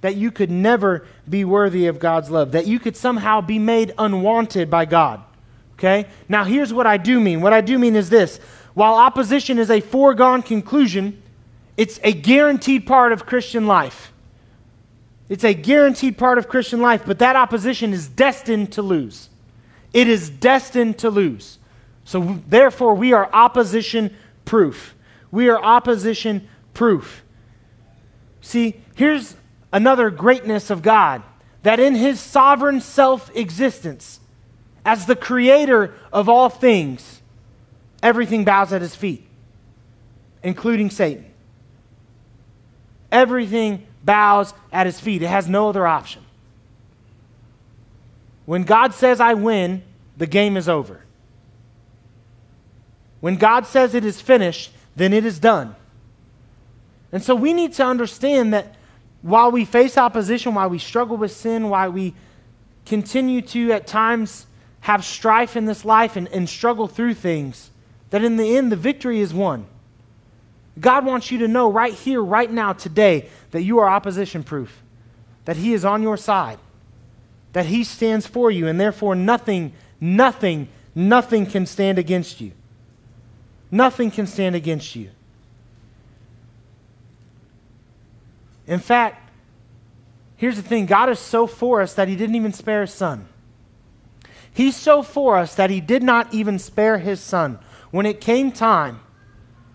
That 0.00 0.16
you 0.16 0.30
could 0.30 0.50
never 0.50 1.06
be 1.28 1.44
worthy 1.44 1.86
of 1.86 1.98
God's 1.98 2.30
love. 2.30 2.52
That 2.52 2.66
you 2.66 2.78
could 2.78 2.96
somehow 2.96 3.40
be 3.40 3.58
made 3.58 3.94
unwanted 3.98 4.70
by 4.70 4.84
God. 4.84 5.22
Okay? 5.74 6.06
Now, 6.28 6.44
here's 6.44 6.72
what 6.72 6.86
I 6.86 6.96
do 6.96 7.20
mean. 7.20 7.40
What 7.40 7.52
I 7.52 7.60
do 7.60 7.78
mean 7.78 7.96
is 7.96 8.10
this 8.10 8.38
while 8.74 8.94
opposition 8.94 9.58
is 9.58 9.70
a 9.70 9.80
foregone 9.80 10.42
conclusion, 10.42 11.20
it's 11.76 11.98
a 12.04 12.12
guaranteed 12.12 12.86
part 12.86 13.12
of 13.12 13.26
Christian 13.26 13.66
life. 13.66 14.12
It's 15.28 15.44
a 15.44 15.52
guaranteed 15.52 16.16
part 16.16 16.38
of 16.38 16.48
Christian 16.48 16.80
life, 16.80 17.02
but 17.04 17.18
that 17.18 17.36
opposition 17.36 17.92
is 17.92 18.08
destined 18.08 18.72
to 18.72 18.82
lose. 18.82 19.28
It 19.92 20.08
is 20.08 20.30
destined 20.30 20.98
to 20.98 21.10
lose. 21.10 21.58
So, 22.04 22.40
therefore, 22.48 22.94
we 22.94 23.12
are 23.12 23.28
opposition 23.32 24.16
proof. 24.44 24.94
We 25.30 25.48
are 25.48 25.62
opposition 25.62 26.48
proof. 26.72 27.22
See, 28.40 28.80
here's 28.94 29.36
another 29.72 30.10
greatness 30.10 30.70
of 30.70 30.82
God 30.82 31.22
that 31.62 31.80
in 31.80 31.94
his 31.94 32.20
sovereign 32.20 32.80
self 32.80 33.34
existence, 33.36 34.20
as 34.84 35.06
the 35.06 35.16
creator 35.16 35.94
of 36.12 36.28
all 36.28 36.48
things, 36.48 37.20
everything 38.02 38.44
bows 38.44 38.72
at 38.72 38.80
his 38.80 38.94
feet, 38.94 39.26
including 40.42 40.90
Satan. 40.90 41.26
Everything 43.10 43.86
bows 44.04 44.54
at 44.72 44.86
his 44.86 45.00
feet. 45.00 45.22
It 45.22 45.28
has 45.28 45.48
no 45.48 45.68
other 45.68 45.86
option. 45.86 46.22
When 48.46 48.62
God 48.62 48.94
says, 48.94 49.20
I 49.20 49.34
win, 49.34 49.82
the 50.16 50.26
game 50.26 50.56
is 50.56 50.68
over. 50.68 51.04
When 53.20 53.36
God 53.36 53.66
says 53.66 53.94
it 53.94 54.04
is 54.04 54.20
finished, 54.20 54.70
then 54.96 55.12
it 55.12 55.24
is 55.24 55.38
done. 55.38 55.74
And 57.12 57.22
so 57.22 57.34
we 57.34 57.52
need 57.52 57.74
to 57.74 57.84
understand 57.84 58.54
that 58.54 58.74
while 59.22 59.50
we 59.50 59.64
face 59.64 59.98
opposition, 59.98 60.54
while 60.54 60.70
we 60.70 60.78
struggle 60.78 61.16
with 61.16 61.32
sin, 61.32 61.68
while 61.68 61.90
we 61.90 62.14
continue 62.86 63.42
to 63.42 63.72
at 63.72 63.86
times 63.86 64.46
have 64.80 65.04
strife 65.04 65.56
in 65.56 65.66
this 65.66 65.84
life 65.84 66.16
and, 66.16 66.28
and 66.28 66.48
struggle 66.48 66.86
through 66.86 67.14
things, 67.14 67.70
that 68.10 68.24
in 68.24 68.36
the 68.36 68.56
end, 68.56 68.72
the 68.72 68.76
victory 68.76 69.20
is 69.20 69.34
won. 69.34 69.66
God 70.80 71.04
wants 71.04 71.30
you 71.30 71.38
to 71.38 71.48
know 71.48 71.70
right 71.70 71.92
here, 71.92 72.22
right 72.22 72.50
now, 72.50 72.72
today, 72.72 73.28
that 73.50 73.62
you 73.62 73.78
are 73.80 73.88
opposition 73.88 74.44
proof, 74.44 74.82
that 75.44 75.56
He 75.56 75.72
is 75.72 75.84
on 75.84 76.02
your 76.02 76.16
side, 76.16 76.58
that 77.52 77.66
He 77.66 77.82
stands 77.82 78.26
for 78.26 78.50
you, 78.50 78.68
and 78.68 78.80
therefore 78.80 79.14
nothing, 79.14 79.72
nothing, 80.00 80.68
nothing 80.94 81.46
can 81.46 81.66
stand 81.66 81.98
against 81.98 82.40
you. 82.40 82.52
Nothing 83.70 84.10
can 84.10 84.26
stand 84.26 84.54
against 84.54 84.94
you. 84.94 85.10
In 88.68 88.78
fact, 88.78 89.30
here's 90.36 90.56
the 90.56 90.62
thing 90.62 90.86
God 90.86 91.08
is 91.08 91.18
so 91.18 91.46
for 91.46 91.80
us 91.80 91.94
that 91.94 92.06
He 92.06 92.14
didn't 92.14 92.36
even 92.36 92.52
spare 92.52 92.82
His 92.82 92.92
Son. 92.92 93.26
He's 94.52 94.76
so 94.76 95.02
for 95.02 95.36
us 95.36 95.54
that 95.54 95.70
He 95.70 95.80
did 95.80 96.02
not 96.02 96.32
even 96.32 96.58
spare 96.58 96.98
His 96.98 97.20
Son. 97.20 97.58
When 97.90 98.04
it 98.04 98.20
came 98.20 98.52
time 98.52 99.00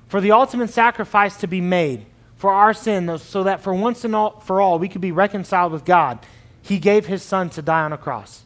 for 0.08 0.22
the 0.22 0.32
ultimate 0.32 0.70
sacrifice 0.70 1.36
to 1.38 1.48
be 1.48 1.60
made 1.60 2.06
for 2.36 2.54
our 2.54 2.74
sin, 2.74 3.18
so 3.18 3.44
that 3.44 3.62
for 3.62 3.74
once 3.74 4.06
and 4.06 4.16
all, 4.16 4.40
for 4.42 4.62
all 4.62 4.78
we 4.78 4.88
could 4.88 5.02
be 5.02 5.12
reconciled 5.12 5.72
with 5.72 5.86
God, 5.86 6.20
He 6.62 6.78
gave 6.78 7.08
His 7.08 7.24
Son 7.24 7.50
to 7.52 7.62
die 7.64 7.82
on 7.82 7.94
a 7.94 7.98
cross. 7.98 8.44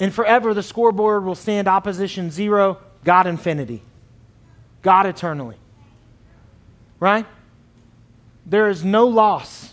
And 0.00 0.12
forever, 0.12 0.52
the 0.52 0.64
scoreboard 0.64 1.24
will 1.24 1.36
stand 1.36 1.68
opposition 1.68 2.32
zero, 2.32 2.78
God 3.04 3.28
infinity, 3.28 3.82
God 4.82 5.06
eternally. 5.06 5.56
Right? 6.98 7.26
There 8.44 8.68
is 8.68 8.84
no 8.84 9.06
loss 9.06 9.72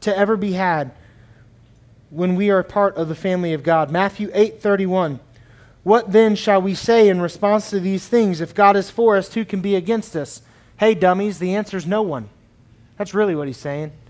to 0.00 0.16
ever 0.16 0.36
be 0.36 0.52
had 0.52 0.92
when 2.10 2.36
we 2.36 2.50
are 2.50 2.62
part 2.62 2.96
of 2.96 3.08
the 3.08 3.14
family 3.14 3.52
of 3.52 3.62
God. 3.62 3.90
Matthew 3.90 4.30
8:31. 4.32 5.20
What 5.82 6.12
then 6.12 6.34
shall 6.34 6.60
we 6.60 6.74
say 6.74 7.08
in 7.08 7.20
response 7.20 7.70
to 7.70 7.78
these 7.78 8.08
things? 8.08 8.40
If 8.40 8.54
God 8.54 8.76
is 8.76 8.90
for 8.90 9.16
us, 9.16 9.32
who 9.34 9.44
can 9.44 9.60
be 9.60 9.76
against 9.76 10.16
us? 10.16 10.42
Hey, 10.78 10.94
dummies, 10.94 11.38
the 11.38 11.54
answer 11.54 11.76
is 11.76 11.86
no 11.86 12.02
one. 12.02 12.28
That's 12.98 13.14
really 13.14 13.36
what 13.36 13.46
he's 13.46 13.56
saying. 13.56 13.92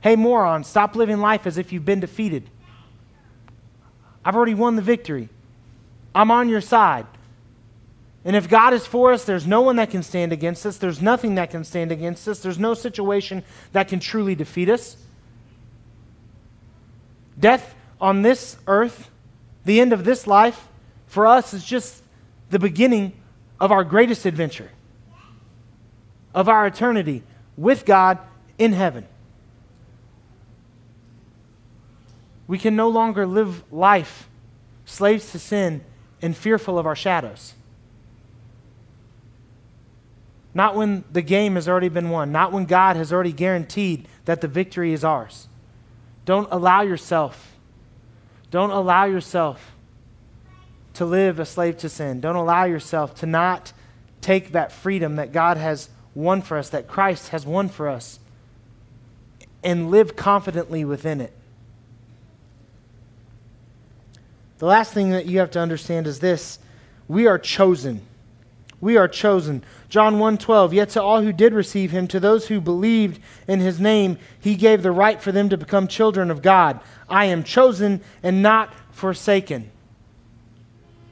Hey, 0.00 0.16
moron, 0.16 0.64
stop 0.64 0.96
living 0.96 1.18
life 1.18 1.46
as 1.46 1.56
if 1.56 1.72
you've 1.72 1.84
been 1.84 2.00
defeated. 2.00 2.50
I've 4.24 4.34
already 4.34 4.54
won 4.54 4.74
the 4.74 4.82
victory. 4.82 5.28
I'm 6.14 6.30
on 6.30 6.48
your 6.48 6.60
side. 6.60 7.06
And 8.24 8.36
if 8.36 8.48
God 8.48 8.72
is 8.72 8.86
for 8.86 9.12
us, 9.12 9.24
there's 9.24 9.46
no 9.46 9.62
one 9.62 9.76
that 9.76 9.90
can 9.90 10.02
stand 10.02 10.32
against 10.32 10.64
us. 10.64 10.78
There's 10.78 11.02
nothing 11.02 11.34
that 11.34 11.50
can 11.50 11.64
stand 11.64 11.90
against 11.90 12.28
us. 12.28 12.38
There's 12.38 12.58
no 12.58 12.74
situation 12.74 13.42
that 13.72 13.88
can 13.88 13.98
truly 13.98 14.34
defeat 14.34 14.68
us. 14.68 14.96
Death 17.38 17.74
on 18.00 18.22
this 18.22 18.56
earth, 18.66 19.10
the 19.64 19.80
end 19.80 19.92
of 19.92 20.04
this 20.04 20.26
life, 20.26 20.68
for 21.06 21.26
us 21.26 21.52
is 21.52 21.64
just 21.64 22.02
the 22.50 22.58
beginning 22.58 23.12
of 23.58 23.72
our 23.72 23.82
greatest 23.82 24.24
adventure, 24.24 24.70
of 26.34 26.48
our 26.48 26.66
eternity 26.66 27.22
with 27.56 27.84
God 27.84 28.18
in 28.58 28.72
heaven. 28.72 29.06
We 32.46 32.58
can 32.58 32.76
no 32.76 32.88
longer 32.88 33.26
live 33.26 33.64
life 33.72 34.28
slaves 34.84 35.32
to 35.32 35.38
sin 35.38 35.82
and 36.20 36.36
fearful 36.36 36.78
of 36.78 36.86
our 36.86 36.96
shadows. 36.96 37.54
Not 40.54 40.76
when 40.76 41.04
the 41.10 41.22
game 41.22 41.54
has 41.54 41.68
already 41.68 41.88
been 41.88 42.10
won, 42.10 42.30
not 42.30 42.52
when 42.52 42.66
God 42.66 42.96
has 42.96 43.12
already 43.12 43.32
guaranteed 43.32 44.06
that 44.26 44.40
the 44.40 44.48
victory 44.48 44.92
is 44.92 45.02
ours. 45.02 45.48
Don't 46.24 46.48
allow 46.50 46.82
yourself, 46.82 47.56
don't 48.50 48.70
allow 48.70 49.04
yourself 49.04 49.72
to 50.94 51.04
live 51.04 51.38
a 51.38 51.46
slave 51.46 51.78
to 51.78 51.88
sin. 51.88 52.20
Don't 52.20 52.36
allow 52.36 52.64
yourself 52.64 53.14
to 53.16 53.26
not 53.26 53.72
take 54.20 54.52
that 54.52 54.72
freedom 54.72 55.16
that 55.16 55.32
God 55.32 55.56
has 55.56 55.88
won 56.14 56.42
for 56.42 56.58
us, 56.58 56.68
that 56.68 56.86
Christ 56.86 57.28
has 57.28 57.46
won 57.46 57.68
for 57.68 57.88
us, 57.88 58.18
and 59.64 59.90
live 59.90 60.16
confidently 60.16 60.84
within 60.84 61.20
it. 61.20 61.32
The 64.58 64.66
last 64.66 64.92
thing 64.92 65.10
that 65.10 65.26
you 65.26 65.38
have 65.38 65.50
to 65.52 65.60
understand 65.60 66.06
is 66.06 66.20
this 66.20 66.58
we 67.08 67.26
are 67.26 67.38
chosen. 67.38 68.02
We 68.82 68.96
are 68.96 69.06
chosen. 69.06 69.62
John 69.88 70.18
1:12 70.18 70.74
Yet 70.74 70.90
to 70.90 71.02
all 71.02 71.22
who 71.22 71.32
did 71.32 71.54
receive 71.54 71.92
him 71.92 72.08
to 72.08 72.18
those 72.18 72.48
who 72.48 72.60
believed 72.60 73.22
in 73.46 73.60
his 73.60 73.78
name 73.80 74.18
he 74.38 74.56
gave 74.56 74.82
the 74.82 74.90
right 74.90 75.22
for 75.22 75.30
them 75.30 75.48
to 75.50 75.56
become 75.56 75.86
children 75.86 76.32
of 76.32 76.42
God. 76.42 76.80
I 77.08 77.26
am 77.26 77.44
chosen 77.44 78.00
and 78.24 78.42
not 78.42 78.74
forsaken. 78.90 79.70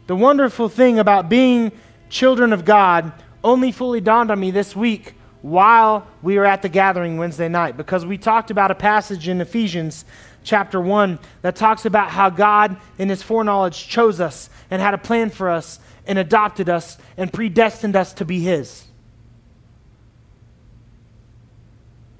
The 0.08 0.16
wonderful 0.16 0.68
thing 0.68 0.98
about 0.98 1.28
being 1.28 1.70
children 2.08 2.52
of 2.52 2.64
God 2.64 3.12
only 3.44 3.70
fully 3.70 4.00
dawned 4.00 4.32
on 4.32 4.40
me 4.40 4.50
this 4.50 4.74
week 4.74 5.14
while 5.40 6.08
we 6.22 6.36
were 6.36 6.44
at 6.44 6.62
the 6.62 6.68
gathering 6.68 7.18
Wednesday 7.18 7.48
night 7.48 7.76
because 7.76 8.04
we 8.04 8.18
talked 8.18 8.50
about 8.50 8.72
a 8.72 8.74
passage 8.74 9.28
in 9.28 9.40
Ephesians 9.40 10.04
chapter 10.42 10.80
1 10.80 11.20
that 11.42 11.54
talks 11.54 11.84
about 11.84 12.10
how 12.10 12.30
God, 12.30 12.76
in 12.98 13.08
his 13.08 13.22
foreknowledge, 13.22 13.86
chose 13.86 14.20
us 14.20 14.50
and 14.72 14.82
had 14.82 14.92
a 14.92 14.98
plan 14.98 15.30
for 15.30 15.48
us 15.48 15.78
and 16.10 16.18
adopted 16.18 16.68
us 16.68 16.98
and 17.16 17.32
predestined 17.32 17.94
us 17.94 18.12
to 18.12 18.24
be 18.24 18.40
his. 18.40 18.86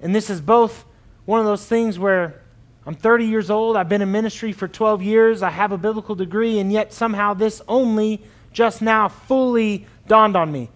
And 0.01 0.15
this 0.15 0.31
is 0.31 0.41
both 0.41 0.85
one 1.25 1.41
of 1.41 1.47
those 1.47 1.67
things 1.67 1.99
where 1.99 2.41
I'm 2.87 2.95
30 2.95 3.25
years 3.25 3.51
old, 3.51 3.77
I've 3.77 3.89
been 3.89 4.01
in 4.01 4.13
ministry 4.13 4.53
for 4.53 4.69
12 4.69 5.03
years, 5.03 5.43
I 5.43 5.51
have 5.51 5.73
a 5.73 5.77
biblical 5.77 6.15
degree, 6.15 6.61
and 6.61 6.73
yet 6.73 6.93
somehow 6.93 7.35
this 7.35 7.61
only 7.67 8.23
just 8.53 8.81
now 8.81 9.09
fully 9.09 9.87
dawned 10.07 10.37
on 10.37 10.53
me. 10.53 10.71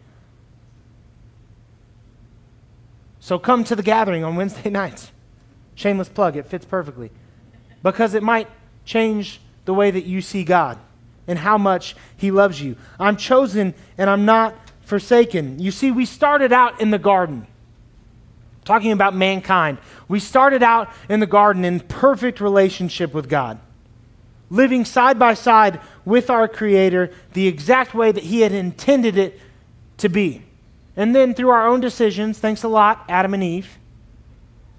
So 3.21 3.39
come 3.39 3.63
to 3.63 3.77
the 3.77 3.83
gathering 3.85 4.25
on 4.25 4.35
Wednesday 4.35 4.71
nights. 4.83 5.13
Shameless 5.77 6.09
plug, 6.09 6.37
it 6.37 6.47
fits 6.47 6.65
perfectly. 6.65 7.13
Because 7.81 8.15
it 8.15 8.25
might 8.25 8.49
change 8.85 9.41
the 9.67 9.73
way 9.73 9.93
that 9.93 10.05
you 10.05 10.21
see 10.21 10.43
God 10.43 10.81
and 11.27 11.39
how 11.39 11.59
much 11.59 11.97
He 12.17 12.31
loves 12.31 12.61
you. 12.61 12.77
I'm 12.99 13.17
chosen 13.17 13.75
and 13.99 14.09
I'm 14.11 14.25
not 14.25 14.55
forsaken. 14.83 15.59
You 15.59 15.71
see, 15.71 15.91
we 15.91 16.07
started 16.07 16.53
out 16.53 16.81
in 16.81 16.91
the 16.91 16.99
garden 16.99 17.47
talking 18.65 18.93
about 18.93 19.15
mankind. 19.15 19.79
We 20.09 20.21
started 20.21 20.63
out 20.63 20.91
in 21.09 21.21
the 21.21 21.27
garden 21.27 21.65
in 21.65 21.81
perfect 21.81 22.41
relationship 22.41 23.13
with 23.13 23.29
God, 23.29 23.59
living 24.51 24.85
side 24.85 25.19
by 25.19 25.35
side 25.35 25.81
with 26.05 26.31
our 26.31 26.49
Creator 26.49 27.11
the 27.33 27.47
exact 27.47 27.95
way 27.95 28.13
that 28.13 28.25
He 28.25 28.41
had 28.41 28.53
intended 28.53 29.19
it 29.19 29.39
to 29.99 30.09
be. 30.09 30.43
And 30.97 31.15
then 31.15 31.35
through 31.35 31.51
our 31.51 31.67
own 31.67 31.81
decisions, 31.81 32.39
thanks 32.39 32.63
a 32.63 32.69
lot, 32.69 33.05
Adam 33.09 33.35
and 33.35 33.43
Eve, 33.43 33.79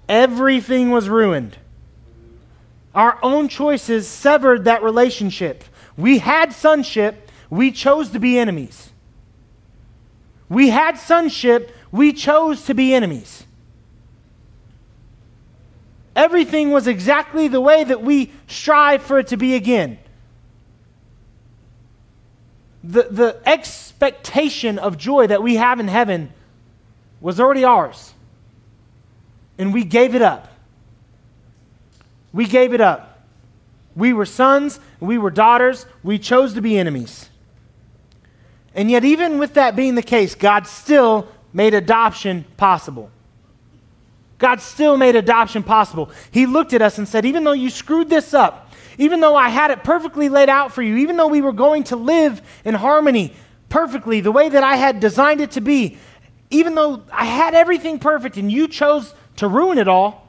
everything 0.08 0.90
was 0.90 1.08
ruined. 1.08 1.58
Our 2.94 3.18
own 3.22 3.48
choices 3.48 4.08
severed 4.08 4.64
that 4.64 4.82
relationship. 4.82 5.64
We 5.96 6.18
had 6.18 6.52
sonship, 6.52 7.30
we 7.48 7.72
chose 7.72 8.10
to 8.10 8.18
be 8.18 8.38
enemies. 8.38 8.90
We 10.48 10.68
had 10.68 10.98
sonship, 10.98 11.74
we 11.90 12.12
chose 12.12 12.64
to 12.64 12.74
be 12.74 12.94
enemies. 12.94 13.44
Everything 16.14 16.70
was 16.70 16.86
exactly 16.86 17.48
the 17.48 17.60
way 17.60 17.84
that 17.84 18.02
we 18.02 18.32
strive 18.46 19.02
for 19.02 19.18
it 19.18 19.28
to 19.28 19.36
be 19.36 19.54
again. 19.54 19.98
The, 22.82 23.08
the 23.10 23.40
expectation 23.44 24.78
of 24.78 24.96
joy 24.96 25.26
that 25.26 25.42
we 25.42 25.56
have 25.56 25.80
in 25.80 25.88
heaven 25.88 26.32
was 27.20 27.40
already 27.40 27.64
ours. 27.64 28.14
And 29.58 29.74
we 29.74 29.84
gave 29.84 30.14
it 30.14 30.22
up. 30.22 30.48
We 32.32 32.46
gave 32.46 32.72
it 32.72 32.80
up. 32.80 33.15
We 33.96 34.12
were 34.12 34.26
sons, 34.26 34.78
we 35.00 35.16
were 35.16 35.30
daughters, 35.30 35.86
we 36.02 36.18
chose 36.18 36.52
to 36.54 36.60
be 36.60 36.78
enemies. 36.78 37.30
And 38.74 38.90
yet, 38.90 39.04
even 39.04 39.38
with 39.38 39.54
that 39.54 39.74
being 39.74 39.94
the 39.94 40.02
case, 40.02 40.34
God 40.34 40.66
still 40.66 41.26
made 41.52 41.72
adoption 41.72 42.44
possible. 42.58 43.10
God 44.38 44.60
still 44.60 44.98
made 44.98 45.16
adoption 45.16 45.62
possible. 45.62 46.10
He 46.30 46.44
looked 46.44 46.74
at 46.74 46.82
us 46.82 46.98
and 46.98 47.08
said, 47.08 47.24
Even 47.24 47.42
though 47.42 47.52
you 47.52 47.70
screwed 47.70 48.10
this 48.10 48.34
up, 48.34 48.74
even 48.98 49.20
though 49.20 49.34
I 49.34 49.48
had 49.48 49.70
it 49.70 49.82
perfectly 49.82 50.28
laid 50.28 50.50
out 50.50 50.72
for 50.72 50.82
you, 50.82 50.96
even 50.98 51.16
though 51.16 51.28
we 51.28 51.40
were 51.40 51.52
going 51.52 51.84
to 51.84 51.96
live 51.96 52.42
in 52.64 52.74
harmony 52.74 53.32
perfectly, 53.70 54.20
the 54.20 54.32
way 54.32 54.48
that 54.50 54.62
I 54.62 54.76
had 54.76 55.00
designed 55.00 55.40
it 55.40 55.52
to 55.52 55.62
be, 55.62 55.96
even 56.50 56.74
though 56.74 57.02
I 57.10 57.24
had 57.24 57.54
everything 57.54 57.98
perfect 57.98 58.36
and 58.36 58.52
you 58.52 58.68
chose 58.68 59.14
to 59.36 59.48
ruin 59.48 59.78
it 59.78 59.88
all, 59.88 60.28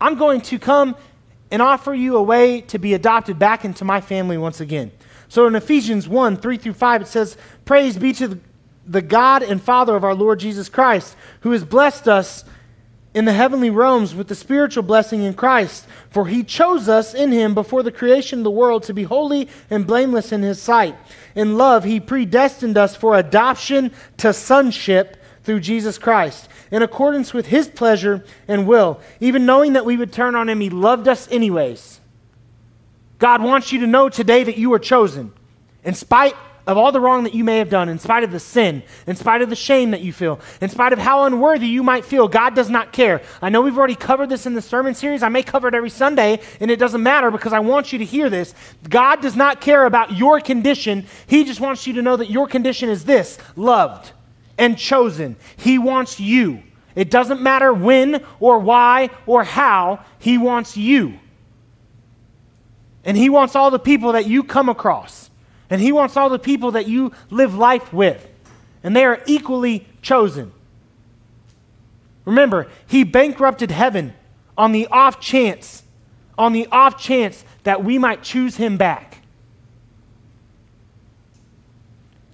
I'm 0.00 0.16
going 0.16 0.40
to 0.42 0.58
come 0.58 0.96
and 1.52 1.60
offer 1.60 1.94
you 1.94 2.16
a 2.16 2.22
way 2.22 2.62
to 2.62 2.78
be 2.78 2.94
adopted 2.94 3.38
back 3.38 3.64
into 3.64 3.84
my 3.84 4.00
family 4.00 4.38
once 4.38 4.58
again. 4.58 4.90
So 5.28 5.46
in 5.46 5.54
Ephesians 5.54 6.08
1 6.08 6.38
3 6.38 6.56
through 6.56 6.72
5, 6.72 7.02
it 7.02 7.08
says, 7.08 7.36
Praise 7.66 7.96
be 7.96 8.14
to 8.14 8.40
the 8.86 9.02
God 9.02 9.42
and 9.42 9.62
Father 9.62 9.94
of 9.94 10.02
our 10.02 10.14
Lord 10.14 10.40
Jesus 10.40 10.68
Christ, 10.68 11.14
who 11.40 11.52
has 11.52 11.62
blessed 11.62 12.08
us 12.08 12.44
in 13.14 13.26
the 13.26 13.34
heavenly 13.34 13.68
realms 13.68 14.14
with 14.14 14.28
the 14.28 14.34
spiritual 14.34 14.82
blessing 14.82 15.22
in 15.22 15.34
Christ. 15.34 15.86
For 16.08 16.26
he 16.26 16.42
chose 16.42 16.88
us 16.88 17.12
in 17.12 17.30
him 17.32 17.52
before 17.52 17.82
the 17.82 17.92
creation 17.92 18.40
of 18.40 18.44
the 18.44 18.50
world 18.50 18.82
to 18.84 18.94
be 18.94 19.02
holy 19.02 19.48
and 19.68 19.86
blameless 19.86 20.32
in 20.32 20.40
his 20.40 20.60
sight. 20.60 20.96
In 21.34 21.58
love, 21.58 21.84
he 21.84 22.00
predestined 22.00 22.78
us 22.78 22.96
for 22.96 23.14
adoption 23.14 23.92
to 24.16 24.32
sonship 24.32 25.21
through 25.42 25.60
Jesus 25.60 25.98
Christ, 25.98 26.48
in 26.70 26.82
accordance 26.82 27.34
with 27.34 27.46
his 27.46 27.68
pleasure 27.68 28.24
and 28.46 28.66
will. 28.66 29.00
Even 29.20 29.46
knowing 29.46 29.72
that 29.72 29.84
we 29.84 29.96
would 29.96 30.12
turn 30.12 30.34
on 30.34 30.48
him, 30.48 30.60
he 30.60 30.70
loved 30.70 31.08
us 31.08 31.30
anyways. 31.30 32.00
God 33.18 33.42
wants 33.42 33.72
you 33.72 33.80
to 33.80 33.86
know 33.86 34.08
today 34.08 34.44
that 34.44 34.58
you 34.58 34.72
are 34.72 34.78
chosen. 34.78 35.32
In 35.84 35.94
spite 35.94 36.34
of 36.66 36.78
all 36.78 36.92
the 36.92 37.00
wrong 37.00 37.24
that 37.24 37.34
you 37.34 37.42
may 37.42 37.58
have 37.58 37.68
done, 37.68 37.88
in 37.88 37.98
spite 37.98 38.22
of 38.22 38.30
the 38.30 38.38
sin, 38.38 38.82
in 39.06 39.16
spite 39.16 39.42
of 39.42 39.50
the 39.50 39.56
shame 39.56 39.90
that 39.90 40.00
you 40.00 40.12
feel, 40.12 40.38
in 40.60 40.68
spite 40.68 40.92
of 40.92 40.98
how 40.98 41.24
unworthy 41.24 41.66
you 41.66 41.82
might 41.82 42.04
feel, 42.04 42.28
God 42.28 42.54
does 42.54 42.70
not 42.70 42.92
care. 42.92 43.20
I 43.40 43.48
know 43.48 43.62
we've 43.62 43.76
already 43.76 43.96
covered 43.96 44.28
this 44.28 44.46
in 44.46 44.54
the 44.54 44.62
sermon 44.62 44.94
series. 44.94 45.24
I 45.24 45.28
may 45.28 45.42
cover 45.42 45.66
it 45.66 45.74
every 45.74 45.90
Sunday, 45.90 46.40
and 46.60 46.70
it 46.70 46.78
doesn't 46.78 47.02
matter 47.02 47.32
because 47.32 47.52
I 47.52 47.58
want 47.58 47.92
you 47.92 47.98
to 47.98 48.04
hear 48.04 48.30
this. 48.30 48.54
God 48.88 49.20
does 49.20 49.34
not 49.34 49.60
care 49.60 49.86
about 49.86 50.12
your 50.12 50.40
condition. 50.40 51.06
He 51.26 51.44
just 51.44 51.60
wants 51.60 51.86
you 51.86 51.94
to 51.94 52.02
know 52.02 52.16
that 52.16 52.30
your 52.30 52.46
condition 52.46 52.88
is 52.88 53.04
this 53.04 53.38
loved 53.56 54.12
and 54.58 54.76
chosen. 54.78 55.36
He 55.56 55.78
wants 55.78 56.20
you. 56.20 56.62
It 56.94 57.10
doesn't 57.10 57.40
matter 57.40 57.72
when 57.72 58.24
or 58.38 58.58
why 58.58 59.10
or 59.26 59.44
how, 59.44 60.04
He 60.18 60.38
wants 60.38 60.76
you. 60.76 61.18
And 63.04 63.16
He 63.16 63.28
wants 63.28 63.56
all 63.56 63.70
the 63.70 63.78
people 63.78 64.12
that 64.12 64.26
you 64.26 64.44
come 64.44 64.68
across. 64.68 65.30
And 65.70 65.80
He 65.80 65.92
wants 65.92 66.16
all 66.16 66.28
the 66.28 66.38
people 66.38 66.72
that 66.72 66.86
you 66.86 67.12
live 67.30 67.54
life 67.54 67.92
with. 67.92 68.28
And 68.82 68.94
they 68.94 69.04
are 69.04 69.22
equally 69.26 69.86
chosen. 70.02 70.52
Remember, 72.24 72.68
He 72.86 73.04
bankrupted 73.04 73.70
heaven 73.70 74.12
on 74.56 74.72
the 74.72 74.86
off 74.88 75.18
chance, 75.20 75.82
on 76.36 76.52
the 76.52 76.66
off 76.70 77.00
chance 77.00 77.44
that 77.64 77.82
we 77.82 77.98
might 77.98 78.22
choose 78.22 78.56
Him 78.56 78.76
back. 78.76 79.18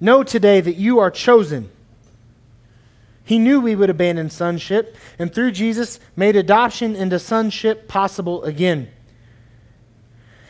Know 0.01 0.23
today 0.23 0.61
that 0.61 0.77
you 0.77 0.99
are 0.99 1.11
chosen. 1.11 1.71
He 3.29 3.39
knew 3.39 3.61
we 3.61 3.77
would 3.77 3.91
abandon 3.91 4.31
sonship, 4.31 4.97
and 5.19 5.31
through 5.31 5.51
Jesus 5.51 6.01
made 6.17 6.35
adoption 6.35 6.97
into 6.97 7.19
sonship 7.19 7.87
possible 7.87 8.43
again. 8.45 8.89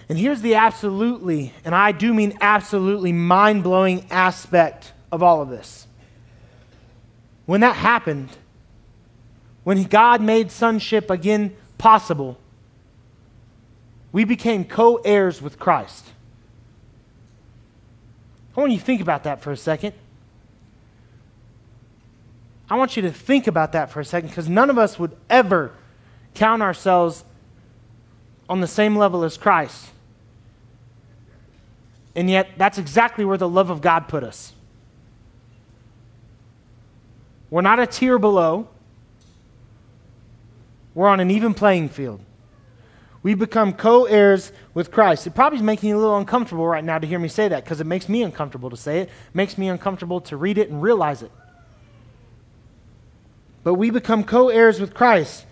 And 0.09 0.17
here's 0.17 0.43
the 0.43 0.55
absolutely, 0.55 1.53
and 1.65 1.75
I 1.75 1.91
do 1.91 2.15
mean 2.15 2.39
absolutely 2.41 3.11
mind 3.11 3.65
blowing 3.65 4.07
aspect 4.13 4.93
of 5.11 5.25
all 5.25 5.43
of 5.43 5.49
this. 5.49 5.89
When 7.47 7.63
that 7.63 7.75
happened, 7.75 8.29
when 9.65 9.83
God 9.83 10.23
made 10.23 10.53
sonship 10.53 11.11
again 11.11 11.57
possible, 11.79 12.39
we 14.13 14.23
became 14.23 14.65
co 14.65 15.01
heirs 15.05 15.43
with 15.43 15.59
Christ. 15.59 16.07
I 18.57 18.61
want 18.61 18.71
you 18.71 18.79
to 18.79 18.85
think 18.85 19.01
about 19.01 19.25
that 19.25 19.43
for 19.43 19.51
a 19.51 19.57
second. 19.57 19.95
I 22.71 22.77
want 22.77 22.97
you 22.97 23.03
to 23.03 23.13
think 23.13 23.47
about 23.47 23.73
that 23.73 23.91
for 23.91 24.01
a 24.01 24.05
second 24.05 24.29
because 24.29 24.49
none 24.49 24.69
of 24.69 24.77
us 24.77 24.99
would 24.99 25.17
ever 25.31 25.73
count 26.35 26.63
ourselves 26.63 27.25
on 28.49 28.61
the 28.61 28.67
same 28.67 28.97
level 28.97 29.25
as 29.25 29.37
Christ. 29.37 29.89
And 32.15 32.29
yet, 32.29 32.51
that's 32.57 32.79
exactly 32.79 33.25
where 33.25 33.39
the 33.39 33.49
love 33.49 33.71
of 33.71 33.81
God 33.81 34.09
put 34.09 34.25
us. 34.25 34.53
We're 37.51 37.63
not 37.63 37.79
a 37.79 37.87
tier 37.87 38.19
below, 38.19 38.69
we're 40.95 41.09
on 41.09 41.21
an 41.21 41.31
even 41.31 41.55
playing 41.55 41.89
field. 41.91 42.21
We 43.23 43.35
become 43.35 43.73
co 43.73 44.05
heirs 44.05 44.53
with 44.75 44.91
Christ. 44.91 45.27
It 45.27 45.35
probably 45.35 45.59
is 45.59 45.63
making 45.63 45.89
you 45.89 45.97
a 45.97 46.01
little 46.01 46.17
uncomfortable 46.17 46.67
right 46.67 46.85
now 46.85 46.99
to 46.99 47.07
hear 47.07 47.19
me 47.19 47.29
say 47.29 47.49
that 47.49 47.65
because 47.65 47.81
it 47.81 47.87
makes 47.87 48.09
me 48.09 48.23
uncomfortable 48.23 48.71
to 48.71 48.77
say 48.77 49.01
it, 49.01 49.09
it 49.09 49.35
makes 49.35 49.59
me 49.59 49.69
uncomfortable 49.69 50.21
to 50.23 50.37
read 50.37 50.59
it 50.59 50.71
and 50.71 50.83
realize 50.83 51.23
it. 51.23 51.31
But 53.69 53.75
we 53.75 53.91
become 53.91 54.25
co 54.25 54.49
heirs 54.49 54.81
with 54.81 54.95
Christ. 54.95 55.45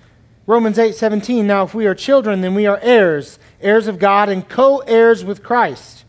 Romans 0.47 0.79
8 0.79 0.95
17. 0.95 1.47
Now, 1.47 1.65
if 1.65 1.75
we 1.75 1.87
are 1.87 1.95
children, 1.95 2.41
then 2.41 2.55
we 2.55 2.65
are 2.65 2.79
heirs, 2.81 3.39
heirs 3.61 3.89
of 3.89 3.99
God, 3.99 4.31
and 4.31 4.49
co 4.49 4.79
heirs 4.79 5.23
with 5.23 5.43
Christ 5.43 6.07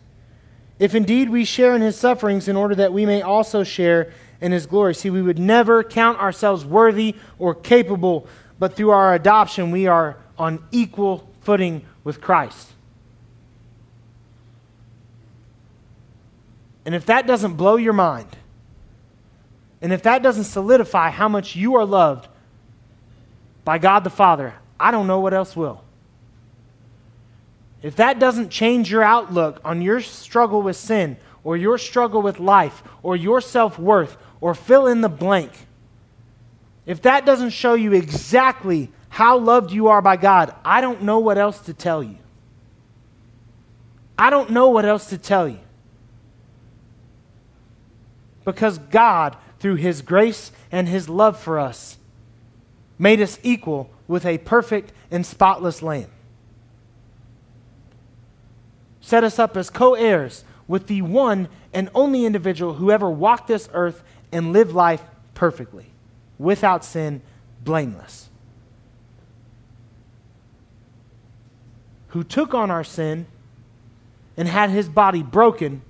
if 0.80 0.96
indeed 0.96 1.30
we 1.30 1.44
share 1.44 1.76
in 1.76 1.82
his 1.82 1.98
sufferings 1.98 2.48
in 2.48 2.56
order 2.56 2.76
that 2.76 2.94
we 2.94 3.06
may 3.06 3.22
also 3.22 3.62
share 3.62 4.14
in 4.40 4.54
his 4.54 4.66
glory. 4.66 4.96
See, 4.96 5.10
we 5.10 5.22
would 5.22 5.38
never 5.38 5.84
count 5.84 6.18
ourselves 6.18 6.64
worthy 6.64 7.16
or 7.40 7.54
capable, 7.54 8.26
but 8.58 8.78
through 8.78 8.92
our 8.92 9.14
adoption, 9.14 9.70
we 9.70 9.88
are 9.88 10.16
on 10.38 10.64
equal 10.72 11.30
footing 11.42 11.84
with 12.06 12.22
Christ. 12.22 12.70
And 16.86 16.96
if 16.96 17.06
that 17.08 17.28
doesn't 17.28 17.56
blow 17.56 17.76
your 17.76 17.92
mind, 17.92 18.30
and 19.82 19.94
if 19.94 20.04
that 20.04 20.24
doesn't 20.24 20.46
solidify 20.46 21.10
how 21.10 21.30
much 21.30 21.56
you 21.56 21.76
are 21.76 21.86
loved 21.86 22.28
by 23.64 23.78
God 23.78 24.04
the 24.04 24.10
Father, 24.10 24.56
I 24.80 24.92
don't 24.92 25.08
know 25.08 25.20
what 25.20 25.34
else 25.34 25.56
will. 25.56 25.84
If 27.82 27.96
that 27.98 28.20
doesn't 28.20 28.50
change 28.50 28.92
your 28.92 29.04
outlook 29.04 29.62
on 29.64 29.82
your 29.82 30.02
struggle 30.02 30.62
with 30.62 30.76
sin, 30.76 31.18
or 31.44 31.56
your 31.56 31.78
struggle 31.78 32.22
with 32.22 32.40
life, 32.40 32.84
or 33.04 33.16
your 33.16 33.40
self 33.40 33.78
worth, 33.80 34.18
or 34.42 34.54
fill 34.54 34.88
in 34.88 35.02
the 35.02 35.10
blank, 35.10 35.52
if 36.86 37.02
that 37.04 37.26
doesn't 37.26 37.52
show 37.52 37.74
you 37.74 37.94
exactly 37.94 38.90
how 39.10 39.38
loved 39.38 39.72
you 39.72 39.88
are 39.88 40.02
by 40.02 40.18
God, 40.18 40.54
I 40.66 40.82
don't 40.82 41.04
know 41.04 41.20
what 41.20 41.38
else 41.38 41.60
to 41.62 41.74
tell 41.74 42.02
you. 42.02 42.18
I 44.18 44.30
don't 44.30 44.50
know 44.50 44.70
what 44.70 44.86
else 44.86 45.10
to 45.10 45.18
tell 45.18 45.48
you. 45.48 45.60
Because 48.44 48.78
God, 48.78 49.38
through 49.60 49.76
His 49.76 50.02
grace 50.02 50.52
and 50.72 50.88
His 50.88 51.10
love 51.10 51.40
for 51.40 51.60
us, 51.60 51.98
made 53.00 53.22
us 53.22 53.40
equal 53.44 53.90
with 54.08 54.26
a 54.26 54.38
perfect 54.40 54.92
and 55.12 55.26
spotless 55.26 55.82
Lamb. 55.82 56.10
Set 59.02 59.24
us 59.24 59.40
up 59.40 59.56
as 59.56 59.70
co 59.70 59.94
heirs 59.94 60.44
with 60.68 60.88
the 60.88 61.02
one 61.02 61.48
and 61.74 61.90
only 61.96 62.26
individual 62.26 62.74
who 62.76 62.92
ever 62.92 63.10
walked 63.10 63.48
this 63.48 63.70
earth 63.74 64.04
and 64.32 64.52
lived 64.52 64.74
life 64.74 65.02
perfectly, 65.34 65.86
without 66.38 66.84
sin, 66.84 67.22
blameless. 67.64 68.30
Who 72.10 72.24
took 72.24 72.54
on 72.54 72.72
our 72.72 72.84
sin 72.84 73.28
and 74.36 74.48
had 74.48 74.70
his 74.70 74.90
body 74.90 75.24
broken 75.24 75.82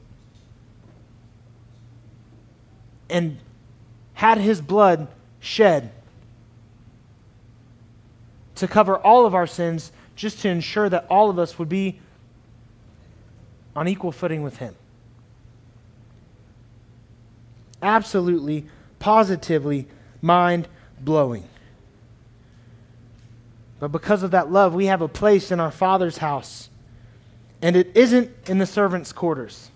and 3.10 3.38
had 4.18 4.40
his 4.40 4.60
blood 4.62 5.08
shed 5.40 5.92
to 8.56 8.68
cover 8.68 8.98
all 8.98 9.28
of 9.28 9.36
our 9.36 9.46
sins 9.46 9.92
just 10.16 10.40
to 10.40 10.50
ensure 10.50 10.90
that 10.90 11.06
all 11.08 11.30
of 11.30 11.38
us 11.38 11.60
would 11.60 11.70
be 11.70 12.00
on 13.76 13.88
equal 13.88 14.12
footing 14.12 14.42
with 14.42 14.58
him. 14.58 14.74
Absolutely, 17.84 18.66
positively 18.98 19.88
mind 20.20 20.68
blowing. 21.00 21.48
But 23.80 23.90
because 23.90 24.24
of 24.24 24.32
that 24.32 24.52
love, 24.52 24.74
we 24.74 24.88
have 24.88 25.04
a 25.04 25.08
place 25.08 25.52
in 25.52 25.60
our 25.60 25.70
Father's 25.70 26.18
house. 26.18 26.72
And 27.62 27.76
it 27.76 27.92
isn't 27.94 28.32
in 28.50 28.58
the 28.58 28.66
servants' 28.66 29.12
quarters. 29.12 29.70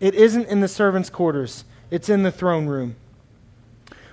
It 0.00 0.16
isn't 0.16 0.48
in 0.48 0.58
the 0.58 0.66
servants' 0.66 1.08
quarters, 1.08 1.64
it's 1.94 2.08
in 2.08 2.24
the 2.24 2.32
throne 2.32 2.66
room. 2.66 2.96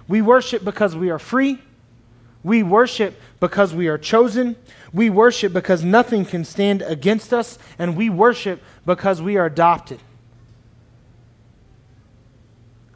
We 0.08 0.22
worship 0.22 0.64
because 0.64 0.96
we 0.96 1.10
are 1.10 1.18
free. 1.18 1.60
We 2.44 2.62
worship 2.62 3.20
because 3.40 3.74
we 3.74 3.88
are 3.88 3.98
chosen. 3.98 4.56
We 4.94 5.10
worship 5.10 5.52
because 5.52 5.84
nothing 5.84 6.24
can 6.26 6.46
stand 6.46 6.84
against 6.84 7.34
us. 7.34 7.58
And 7.80 7.98
we 7.98 8.08
worship 8.08 8.62
because 8.86 9.20
we 9.20 9.36
are 9.38 9.48
adopted. 9.48 10.00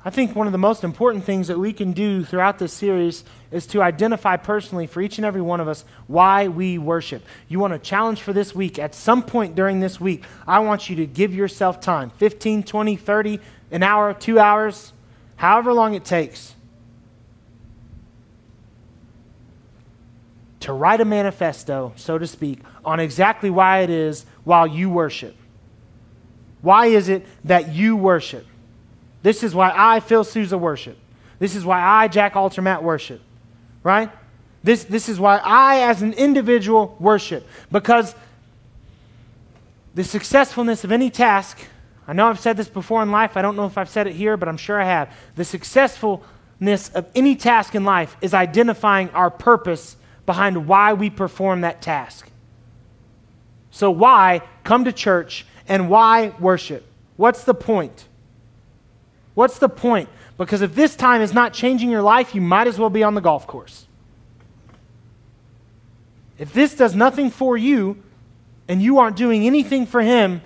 I 0.08 0.12
think 0.12 0.36
one 0.36 0.46
of 0.46 0.52
the 0.52 0.60
most 0.60 0.84
important 0.84 1.24
things 1.24 1.48
that 1.48 1.58
we 1.58 1.74
can 1.74 1.92
do 1.92 2.24
throughout 2.24 2.60
this 2.60 2.72
series 2.72 3.24
is 3.50 3.66
to 3.68 3.82
identify 3.82 4.38
personally 4.38 4.86
for 4.86 5.02
each 5.02 5.18
and 5.18 5.26
every 5.26 5.42
one 5.42 5.60
of 5.60 5.68
us 5.68 5.84
why 6.06 6.48
we 6.48 6.78
worship. 6.78 7.24
You 7.48 7.58
want 7.58 7.74
a 7.74 7.80
challenge 7.80 8.22
for 8.22 8.32
this 8.32 8.54
week. 8.54 8.78
At 8.78 8.94
some 8.94 9.24
point 9.24 9.56
during 9.56 9.80
this 9.80 10.00
week, 10.00 10.24
I 10.46 10.60
want 10.60 10.92
you 10.92 10.98
to 10.98 11.08
give 11.08 11.34
yourself 11.34 11.82
time 11.82 12.12
15, 12.12 12.62
20, 12.62 12.96
30, 12.98 13.40
an 13.76 13.84
hour, 13.84 14.14
two 14.14 14.40
hours, 14.40 14.94
however 15.36 15.74
long 15.74 15.96
it 15.96 16.06
takes 16.06 16.56
to 20.62 20.72
write 20.72 21.02
a 21.02 21.06
manifesto, 21.06 21.92
so 21.98 22.18
to 22.18 22.26
speak, 22.26 22.60
on 22.86 23.02
exactly 23.02 23.50
why 23.50 23.80
it 23.80 23.90
is 23.90 24.26
while 24.46 24.66
you 24.66 24.90
worship. 24.90 25.36
Why 26.62 26.86
is 26.86 27.10
it 27.10 27.28
that 27.44 27.74
you 27.74 27.98
worship? 27.98 28.48
This 29.22 29.44
is 29.44 29.54
why 29.54 29.74
I, 29.76 30.00
Phil 30.00 30.24
Souza, 30.24 30.58
worship. 30.58 30.98
This 31.38 31.54
is 31.54 31.66
why 31.66 31.82
I, 31.82 32.08
Jack 32.08 32.36
Altermat, 32.36 32.82
worship. 32.82 33.22
Right? 33.84 34.10
This, 34.64 34.86
this 34.86 35.10
is 35.10 35.20
why 35.20 35.38
I, 35.38 35.82
as 35.82 36.02
an 36.02 36.14
individual, 36.14 36.96
worship. 36.98 37.46
Because 37.72 38.16
the 39.94 40.04
successfulness 40.06 40.86
of 40.86 40.94
any 40.94 41.10
task, 41.10 41.60
I 42.08 42.14
know 42.14 42.28
I've 42.28 42.40
said 42.40 42.58
this 42.58 42.70
before 42.70 43.02
in 43.02 43.12
life. 43.12 43.36
I 43.36 43.42
don't 43.42 43.56
know 43.56 43.66
if 43.66 43.78
I've 43.78 43.90
said 43.90 44.08
it 44.08 44.14
here, 44.14 44.38
but 44.38 44.48
I'm 44.48 44.58
sure 44.58 44.80
I 44.80 44.86
have. 44.86 45.16
The 45.36 45.46
successfulness 45.46 46.90
of 46.90 47.08
any 47.16 47.36
task 47.36 47.74
in 47.74 47.84
life 47.84 48.16
is 48.22 48.34
identifying 48.34 49.10
our 49.10 49.32
purpose 49.32 49.98
behind 50.26 50.68
why 50.68 50.94
we 50.94 51.10
perform 51.10 51.62
that 51.62 51.82
task. 51.82 52.30
So, 53.72 53.92
why 53.92 54.42
come 54.64 54.86
to 54.86 54.92
church 54.92 55.46
and 55.68 55.90
why 55.90 56.34
worship? 56.40 56.86
What's 57.18 57.44
the 57.44 57.54
point? 57.54 58.06
What's 59.34 59.60
the 59.60 59.70
point? 59.70 60.10
Because 60.38 60.62
if 60.62 60.76
this 60.76 60.96
time 60.96 61.22
is 61.22 61.34
not 61.34 61.54
changing 61.54 61.90
your 61.90 62.02
life, 62.02 62.36
you 62.36 62.42
might 62.42 62.68
as 62.68 62.78
well 62.78 62.90
be 62.90 63.04
on 63.04 63.16
the 63.16 63.22
golf 63.22 63.48
course. 63.48 63.88
If 66.38 66.54
this 66.54 66.76
does 66.76 66.96
nothing 66.96 67.32
for 67.32 67.58
you 67.58 68.02
and 68.68 68.82
you 68.82 69.00
aren't 69.00 69.16
doing 69.16 69.46
anything 69.46 69.86
for 69.86 70.02
him, 70.02 70.42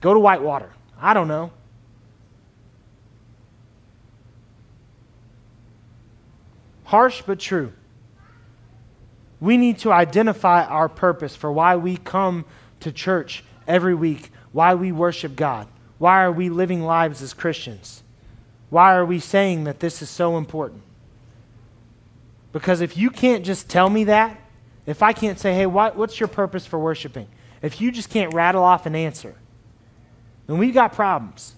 go 0.00 0.14
to 0.14 0.20
Whitewater. 0.20 0.70
I 1.00 1.14
don't 1.14 1.28
know. 1.28 1.50
Harsh 6.84 7.22
but 7.24 7.38
true. 7.38 7.72
We 9.40 9.56
need 9.56 9.78
to 9.78 9.92
identify 9.92 10.64
our 10.64 10.88
purpose 10.88 11.36
for 11.36 11.50
why 11.50 11.76
we 11.76 11.96
come 11.96 12.44
to 12.80 12.92
church 12.92 13.44
every 13.66 13.94
week, 13.94 14.30
why 14.52 14.74
we 14.74 14.92
worship 14.92 15.36
God. 15.36 15.68
Why 15.98 16.24
are 16.24 16.32
we 16.32 16.48
living 16.48 16.82
lives 16.82 17.22
as 17.22 17.32
Christians? 17.32 18.02
Why 18.70 18.94
are 18.94 19.04
we 19.04 19.18
saying 19.18 19.64
that 19.64 19.80
this 19.80 20.02
is 20.02 20.10
so 20.10 20.36
important? 20.36 20.82
Because 22.52 22.80
if 22.80 22.96
you 22.96 23.10
can't 23.10 23.44
just 23.44 23.68
tell 23.68 23.88
me 23.88 24.04
that, 24.04 24.38
if 24.86 25.02
I 25.02 25.12
can't 25.12 25.38
say, 25.38 25.54
hey, 25.54 25.66
what, 25.66 25.96
what's 25.96 26.18
your 26.18 26.28
purpose 26.28 26.66
for 26.66 26.78
worshiping? 26.78 27.28
If 27.62 27.80
you 27.80 27.92
just 27.92 28.10
can't 28.10 28.34
rattle 28.34 28.64
off 28.64 28.86
an 28.86 28.96
answer, 28.96 29.34
then 30.50 30.58
we've 30.58 30.74
got 30.74 30.92
problems. 30.92 31.54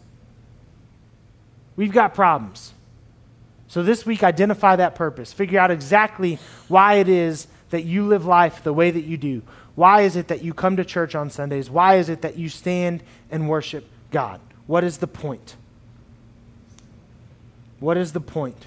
We've 1.77 1.93
got 1.93 2.13
problems. 2.13 2.75
So 3.67 3.83
this 3.83 4.05
week, 4.05 4.23
identify 4.23 4.77
that 4.77 4.95
purpose. 4.95 5.33
Figure 5.33 5.59
out 5.59 5.71
exactly 5.71 6.39
why 6.69 6.97
it 6.97 7.09
is 7.09 7.47
that 7.71 7.85
you 7.85 8.07
live 8.07 8.27
life 8.27 8.63
the 8.63 8.73
way 8.75 8.91
that 8.91 9.05
you 9.05 9.17
do. 9.17 9.41
Why 9.77 10.03
is 10.03 10.15
it 10.15 10.29
that 10.29 10.45
you 10.45 10.53
come 10.53 10.77
to 10.77 10.85
church 10.85 11.15
on 11.15 11.31
Sundays? 11.31 11.71
Why 11.71 11.95
is 11.95 12.11
it 12.11 12.21
that 12.21 12.37
you 12.37 12.51
stand 12.51 13.03
and 13.31 13.49
worship 13.49 13.89
God? 14.11 14.41
What 14.67 14.85
is 14.85 14.99
the 14.99 15.07
point? 15.07 15.57
What 17.81 17.97
is 17.97 18.13
the 18.13 18.21
point? 18.21 18.67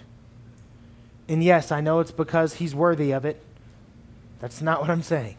And 1.27 1.43
yes, 1.43 1.71
I 1.71 1.81
know 1.81 1.99
it's 1.99 2.09
because 2.09 2.55
he's 2.55 2.73
worthy 2.73 3.11
of 3.11 3.25
it. 3.25 3.43
That's 4.39 4.59
not 4.59 4.81
what 4.81 4.89
I'm 4.89 5.03
saying. 5.03 5.37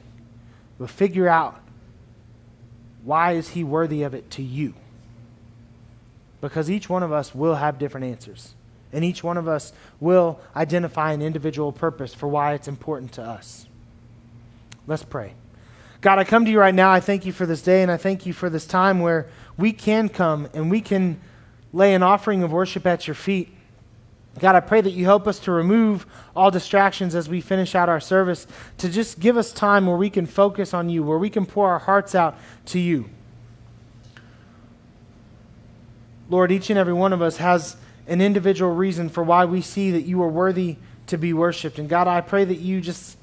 But 0.79 0.91
figure 0.91 1.27
out 1.27 1.61
why 3.07 3.33
is 3.33 3.51
he 3.51 3.63
worthy 3.63 4.03
of 4.03 4.15
it 4.15 4.31
to 4.33 4.43
you? 4.43 4.75
Because 6.41 6.69
each 6.69 6.89
one 6.89 7.05
of 7.05 7.13
us 7.13 7.33
will 7.33 7.55
have 7.55 7.79
different 7.79 8.05
answers. 8.05 8.55
And 8.93 9.05
each 9.05 9.23
one 9.23 9.37
of 9.37 9.47
us 9.47 9.73
will 10.01 10.41
identify 10.57 11.13
an 11.13 11.23
individual 11.23 11.71
purpose 11.71 12.13
for 12.13 12.27
why 12.27 12.55
it's 12.55 12.67
important 12.67 13.13
to 13.13 13.23
us. 13.23 13.69
Let's 14.89 15.05
pray. 15.05 15.35
God, 16.01 16.19
I 16.19 16.25
come 16.25 16.45
to 16.47 16.51
you 16.51 16.59
right 16.59 16.75
now. 16.75 16.91
I 16.91 16.99
thank 16.99 17.25
you 17.25 17.33
for 17.33 17.47
this 17.47 17.63
day, 17.63 17.83
and 17.83 17.93
I 17.93 17.97
thank 17.97 18.27
you 18.27 18.33
for 18.33 18.51
this 18.51 18.67
time 18.67 18.99
where 18.99 19.29
we 19.57 19.73
can 19.73 20.09
come 20.09 20.49
and 20.53 20.69
we 20.69 20.81
can 20.81 21.21
lay 21.73 21.95
an 21.95 22.03
offering 22.03 22.43
of 22.43 22.51
worship 22.51 22.87
at 22.87 23.07
your 23.07 23.15
feet. 23.15 23.56
God, 24.39 24.55
I 24.55 24.61
pray 24.61 24.81
that 24.81 24.91
you 24.91 25.05
help 25.05 25.27
us 25.27 25.39
to 25.41 25.53
remove 25.53 26.07
all 26.35 26.51
distractions 26.51 27.15
as 27.15 27.29
we 27.29 27.41
finish 27.41 27.75
out 27.75 27.89
our 27.89 28.01
service, 28.01 28.47
to 28.79 28.89
just 28.89 29.19
give 29.19 29.37
us 29.37 29.53
time 29.53 29.87
where 29.87 29.97
we 29.97 30.11
can 30.11 30.27
focus 30.27 30.75
on 30.75 30.91
you, 30.91 31.03
where 31.03 31.19
we 31.19 31.31
can 31.31 31.47
pour 31.47 31.69
our 31.71 31.79
hearts 31.79 32.15
out 32.15 32.37
to 32.67 32.79
you. 32.79 33.09
Lord, 36.29 36.53
each 36.53 36.71
and 36.71 36.79
every 36.79 36.93
one 36.93 37.13
of 37.13 37.23
us 37.23 37.39
has 37.39 37.77
an 38.07 38.21
individual 38.21 38.75
reason 38.75 39.09
for 39.09 39.23
why 39.23 39.45
we 39.45 39.63
see 39.63 39.91
that 39.93 40.03
you 40.03 40.23
are 40.23 40.29
worthy 40.29 40.77
to 41.07 41.17
be 41.17 41.33
worshiped. 41.33 41.79
And 41.79 41.89
God, 41.89 42.09
I 42.09 42.21
pray 42.21 42.45
that 42.45 42.59
you 42.59 42.81
just 42.81 43.17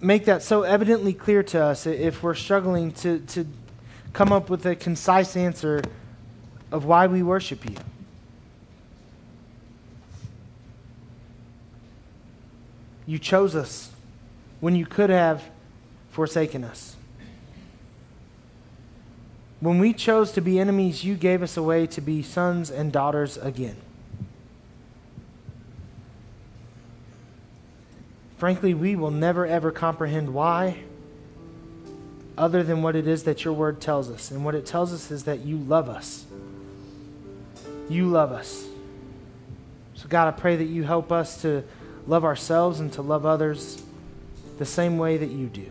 make 0.00 0.24
that 0.26 0.42
so 0.42 0.62
evidently 0.62 1.12
clear 1.12 1.42
to 1.42 1.62
us 1.62 1.86
if 1.86 2.22
we're 2.22 2.34
struggling 2.34 2.92
to, 2.92 3.18
to 3.20 3.46
come 4.12 4.32
up 4.32 4.48
with 4.48 4.64
a 4.66 4.76
concise 4.76 5.36
answer 5.36 5.82
of 6.70 6.84
why 6.84 7.06
we 7.06 7.22
worship 7.22 7.68
you. 7.68 7.76
You 13.06 13.18
chose 13.18 13.54
us 13.54 13.90
when 14.60 14.74
you 14.74 14.84
could 14.84 15.10
have 15.10 15.44
forsaken 16.10 16.64
us. 16.64 16.96
When 19.60 19.78
we 19.78 19.92
chose 19.92 20.32
to 20.32 20.40
be 20.40 20.58
enemies, 20.58 21.04
you 21.04 21.14
gave 21.14 21.42
us 21.42 21.56
a 21.56 21.62
way 21.62 21.86
to 21.86 22.00
be 22.00 22.22
sons 22.22 22.70
and 22.70 22.92
daughters 22.92 23.36
again. 23.38 23.76
Frankly, 28.36 28.74
we 28.74 28.96
will 28.96 29.10
never 29.10 29.46
ever 29.46 29.70
comprehend 29.70 30.34
why, 30.34 30.80
other 32.36 32.62
than 32.62 32.82
what 32.82 32.94
it 32.94 33.06
is 33.06 33.24
that 33.24 33.44
your 33.44 33.54
word 33.54 33.80
tells 33.80 34.10
us. 34.10 34.30
And 34.30 34.44
what 34.44 34.54
it 34.54 34.66
tells 34.66 34.92
us 34.92 35.10
is 35.10 35.24
that 35.24 35.40
you 35.40 35.56
love 35.56 35.88
us. 35.88 36.26
You 37.88 38.08
love 38.08 38.32
us. 38.32 38.66
So, 39.94 40.06
God, 40.08 40.28
I 40.28 40.32
pray 40.32 40.56
that 40.56 40.64
you 40.64 40.82
help 40.82 41.10
us 41.10 41.40
to 41.40 41.64
love 42.06 42.24
ourselves 42.24 42.80
and 42.80 42.92
to 42.92 43.02
love 43.02 43.26
others 43.26 43.82
the 44.58 44.64
same 44.64 44.98
way 44.98 45.16
that 45.16 45.30
you 45.30 45.46
do. 45.46 45.66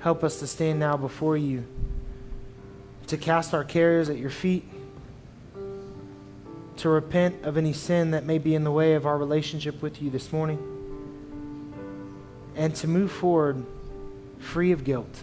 Help 0.00 0.24
us 0.24 0.40
to 0.40 0.46
stand 0.46 0.80
now 0.80 0.96
before 0.96 1.36
you, 1.36 1.64
to 3.06 3.16
cast 3.16 3.54
our 3.54 3.64
cares 3.64 4.08
at 4.10 4.18
your 4.18 4.30
feet, 4.30 4.64
to 6.78 6.88
repent 6.88 7.44
of 7.44 7.56
any 7.56 7.72
sin 7.72 8.10
that 8.10 8.24
may 8.24 8.38
be 8.38 8.54
in 8.54 8.64
the 8.64 8.72
way 8.72 8.94
of 8.94 9.06
our 9.06 9.16
relationship 9.16 9.80
with 9.80 10.02
you 10.02 10.10
this 10.10 10.32
morning, 10.32 10.58
and 12.56 12.74
to 12.74 12.88
move 12.88 13.12
forward 13.12 13.64
free 14.40 14.72
of 14.72 14.82
guilt. 14.82 15.22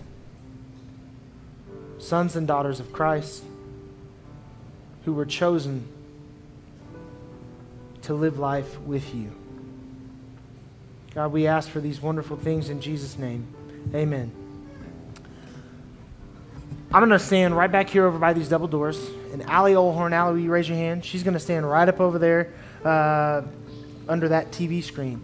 Sons 1.97 2.37
and 2.37 2.47
daughters 2.47 2.79
of 2.79 2.93
Christ 2.93 3.43
who 5.03 5.11
were 5.11 5.25
chosen 5.25 5.87
to 8.09 8.15
live 8.15 8.39
life 8.39 8.79
with 8.81 9.13
you. 9.13 9.31
God, 11.13 11.31
we 11.31 11.45
ask 11.45 11.69
for 11.69 11.79
these 11.79 12.01
wonderful 12.01 12.37
things 12.37 12.71
in 12.71 12.81
Jesus' 12.81 13.19
name. 13.19 13.45
Amen. 13.93 14.31
I'm 16.91 17.01
going 17.01 17.11
to 17.11 17.19
stand 17.19 17.55
right 17.55 17.71
back 17.71 17.87
here 17.87 18.07
over 18.07 18.17
by 18.17 18.33
these 18.33 18.49
double 18.49 18.67
doors. 18.67 19.11
And 19.31 19.43
Allie 19.43 19.73
Olhorn, 19.73 20.11
Allie, 20.11 20.33
will 20.33 20.39
you 20.39 20.49
raise 20.49 20.67
your 20.67 20.79
hand? 20.79 21.05
She's 21.05 21.21
going 21.21 21.35
to 21.35 21.39
stand 21.39 21.69
right 21.69 21.87
up 21.87 21.99
over 21.99 22.17
there 22.17 22.51
uh, 22.83 23.43
under 24.07 24.29
that 24.29 24.49
TV 24.49 24.83
screen. 24.83 25.21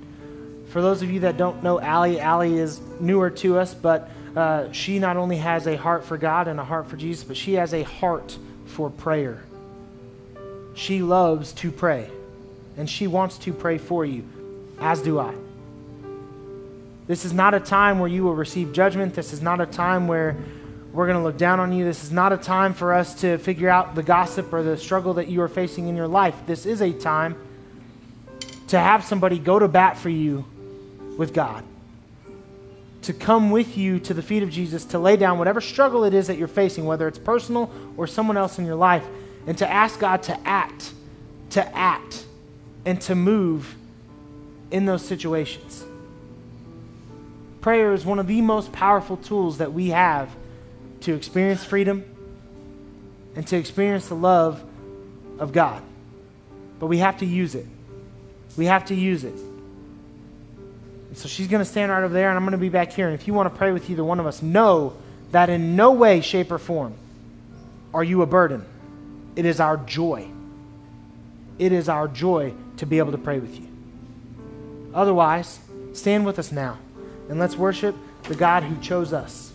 For 0.69 0.79
those 0.79 1.01
of 1.01 1.09
you 1.09 1.21
that 1.21 1.37
don't 1.37 1.63
know 1.63 1.81
Allie, 1.81 2.19
Allie 2.19 2.55
is 2.55 2.79
newer 2.99 3.31
to 3.31 3.57
us, 3.57 3.73
but 3.73 4.11
uh, 4.35 4.71
she 4.71 4.99
not 4.99 5.17
only 5.17 5.37
has 5.37 5.65
a 5.65 5.75
heart 5.75 6.03
for 6.03 6.19
God 6.19 6.47
and 6.47 6.59
a 6.59 6.63
heart 6.63 6.87
for 6.87 6.97
Jesus, 6.97 7.23
but 7.23 7.35
she 7.35 7.53
has 7.53 7.73
a 7.73 7.81
heart 7.81 8.37
for 8.67 8.91
prayer. 8.91 9.43
She 10.75 11.01
loves 11.01 11.51
to 11.53 11.71
pray, 11.71 12.11
and 12.77 12.89
she 12.89 13.07
wants 13.07 13.37
to 13.39 13.53
pray 13.53 13.77
for 13.77 14.05
you, 14.05 14.27
as 14.79 15.01
do 15.01 15.19
I. 15.19 15.33
This 17.07 17.23
is 17.23 17.33
not 17.33 17.53
a 17.53 17.59
time 17.59 17.99
where 17.99 18.09
you 18.09 18.23
will 18.23 18.35
receive 18.35 18.73
judgment. 18.73 19.13
This 19.13 19.31
is 19.31 19.41
not 19.41 19.61
a 19.61 19.65
time 19.65 20.07
where 20.07 20.35
we're 20.91 21.05
going 21.05 21.17
to 21.17 21.23
look 21.23 21.37
down 21.37 21.59
on 21.59 21.71
you. 21.71 21.83
This 21.83 22.03
is 22.03 22.11
not 22.11 22.33
a 22.33 22.37
time 22.37 22.73
for 22.73 22.93
us 22.93 23.21
to 23.21 23.37
figure 23.37 23.69
out 23.69 23.95
the 23.95 24.01
gossip 24.01 24.51
or 24.51 24.63
the 24.63 24.77
struggle 24.77 25.13
that 25.15 25.27
you 25.27 25.41
are 25.41 25.47
facing 25.47 25.87
in 25.87 25.95
your 25.95 26.07
life. 26.07 26.35
This 26.47 26.65
is 26.65 26.81
a 26.81 26.91
time 26.91 27.35
to 28.67 28.79
have 28.79 29.03
somebody 29.03 29.37
go 29.37 29.59
to 29.59 29.67
bat 29.67 29.97
for 29.97 30.09
you 30.09 30.45
with 31.17 31.33
God, 31.33 31.63
to 33.03 33.13
come 33.13 33.51
with 33.51 33.77
you 33.77 33.99
to 33.99 34.13
the 34.13 34.23
feet 34.23 34.41
of 34.41 34.49
Jesus, 34.49 34.85
to 34.85 34.99
lay 34.99 35.15
down 35.17 35.37
whatever 35.37 35.61
struggle 35.61 36.05
it 36.05 36.13
is 36.13 36.27
that 36.27 36.37
you're 36.37 36.47
facing, 36.47 36.85
whether 36.85 37.07
it's 37.07 37.19
personal 37.19 37.71
or 37.97 38.07
someone 38.07 38.37
else 38.37 38.57
in 38.57 38.65
your 38.65 38.75
life, 38.75 39.05
and 39.45 39.57
to 39.59 39.69
ask 39.69 39.99
God 39.99 40.23
to 40.23 40.47
act, 40.47 40.93
to 41.51 41.77
act, 41.77 42.25
and 42.85 43.01
to 43.01 43.15
move 43.15 43.75
in 44.71 44.85
those 44.85 45.05
situations. 45.05 45.83
Prayer 47.61 47.93
is 47.93 48.05
one 48.05 48.19
of 48.19 48.27
the 48.27 48.41
most 48.41 48.71
powerful 48.71 49.17
tools 49.17 49.57
that 49.57 49.73
we 49.73 49.89
have 49.89 50.29
to 51.01 51.13
experience 51.13 51.63
freedom 51.63 52.03
and 53.35 53.45
to 53.47 53.57
experience 53.57 54.07
the 54.07 54.15
love 54.15 54.63
of 55.39 55.51
God. 55.51 55.81
But 56.79 56.87
we 56.87 56.99
have 56.99 57.17
to 57.19 57.25
use 57.25 57.55
it. 57.55 57.65
We 58.55 58.65
have 58.65 58.85
to 58.85 58.95
use 58.95 59.23
it. 59.23 59.33
And 59.33 61.17
so 61.17 61.27
she's 61.27 61.47
going 61.47 61.63
to 61.63 61.69
stand 61.69 61.91
right 61.91 62.03
over 62.03 62.13
there, 62.13 62.29
and 62.29 62.37
I'm 62.37 62.43
going 62.43 62.51
to 62.51 62.57
be 62.57 62.69
back 62.69 62.91
here. 62.91 63.07
And 63.07 63.19
if 63.19 63.27
you 63.27 63.33
want 63.33 63.51
to 63.51 63.57
pray 63.57 63.71
with 63.71 63.89
either 63.89 64.03
one 64.03 64.19
of 64.19 64.27
us, 64.27 64.41
know 64.41 64.93
that 65.31 65.49
in 65.49 65.75
no 65.75 65.91
way, 65.91 66.21
shape, 66.21 66.51
or 66.51 66.59
form 66.59 66.93
are 67.93 68.03
you 68.03 68.21
a 68.21 68.25
burden. 68.25 68.65
It 69.35 69.45
is 69.45 69.59
our 69.59 69.77
joy. 69.77 70.29
It 71.57 71.71
is 71.71 71.89
our 71.89 72.07
joy 72.07 72.53
to 72.77 72.85
be 72.85 72.97
able 72.97 73.11
to 73.11 73.17
pray 73.17 73.39
with 73.39 73.59
you. 73.59 73.67
Otherwise, 74.93 75.59
stand 75.93 76.25
with 76.25 76.39
us 76.39 76.51
now 76.51 76.77
and 77.29 77.39
let's 77.39 77.55
worship 77.55 77.95
the 78.23 78.35
God 78.35 78.63
who 78.63 78.79
chose 78.81 79.13
us. 79.13 79.51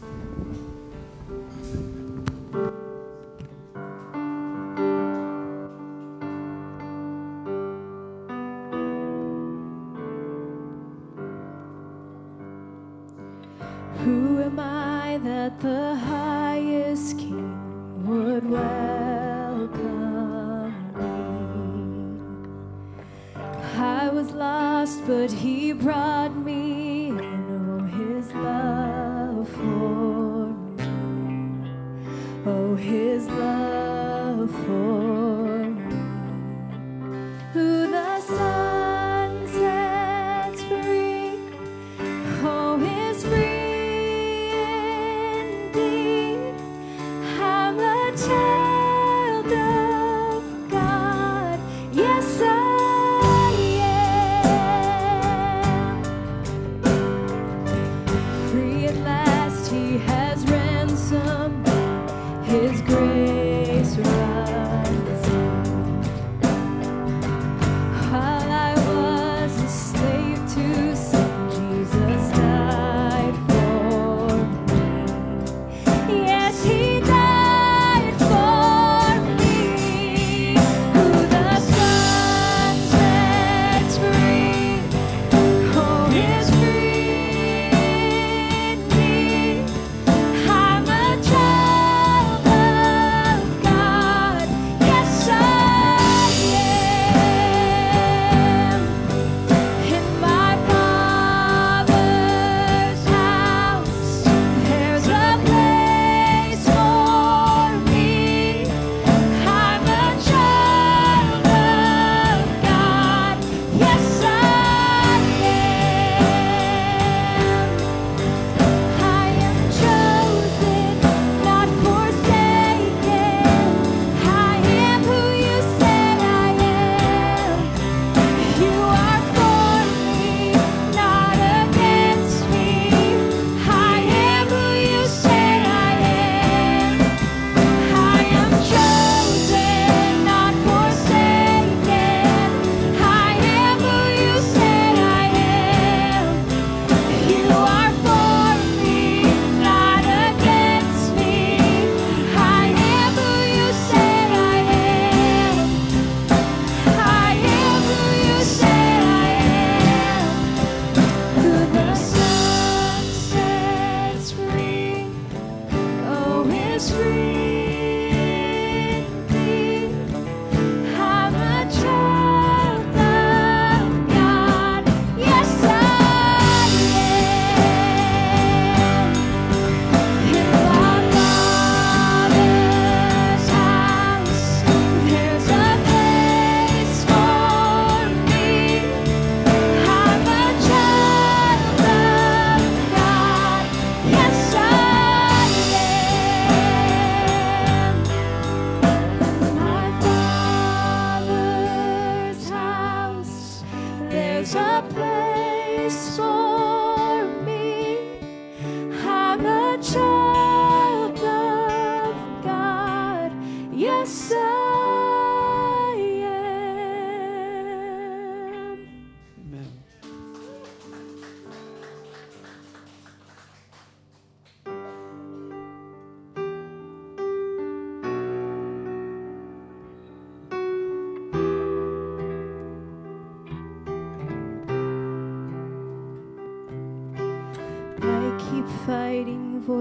Who 13.99 14.41
am 14.43 14.59
I 14.59 15.18
that 15.23 15.61
the 15.61 15.95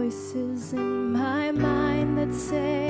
voices 0.10 0.74
in 0.74 1.14
my 1.14 1.52
mind 1.52 2.18
that 2.18 2.34
say 2.34 2.89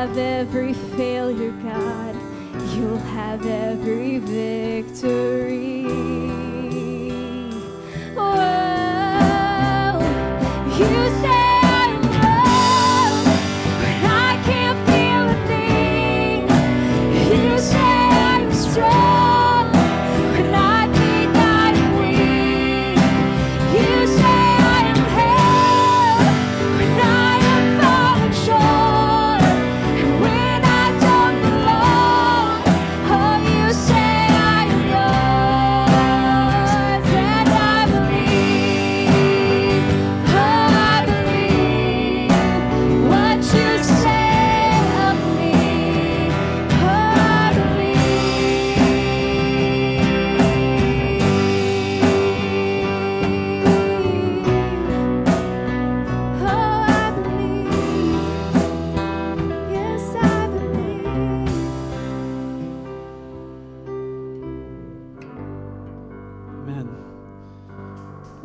have 0.00 0.16
every 0.16 0.72
failure, 0.72 1.50
God. 1.62 2.16
You'll 2.74 2.96
have 2.96 3.44
every 3.44 4.16
victory. 4.16 5.79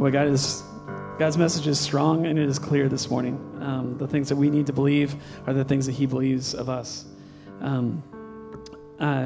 Well, 0.05 0.11
God 0.11 0.27
is 0.27 0.61
God's 1.17 1.35
message 1.35 1.65
is 1.65 1.79
strong 1.79 2.27
and 2.27 2.37
it 2.37 2.47
is 2.47 2.59
clear 2.59 2.87
this 2.87 3.09
morning. 3.09 3.39
Um, 3.59 3.97
the 3.97 4.07
things 4.07 4.29
that 4.29 4.35
we 4.35 4.51
need 4.51 4.67
to 4.67 4.71
believe 4.71 5.15
are 5.47 5.53
the 5.53 5.65
things 5.65 5.87
that 5.87 5.93
He 5.93 6.05
believes 6.05 6.53
of 6.53 6.69
us. 6.69 7.05
Um, 7.59 8.03
uh, 8.99 9.25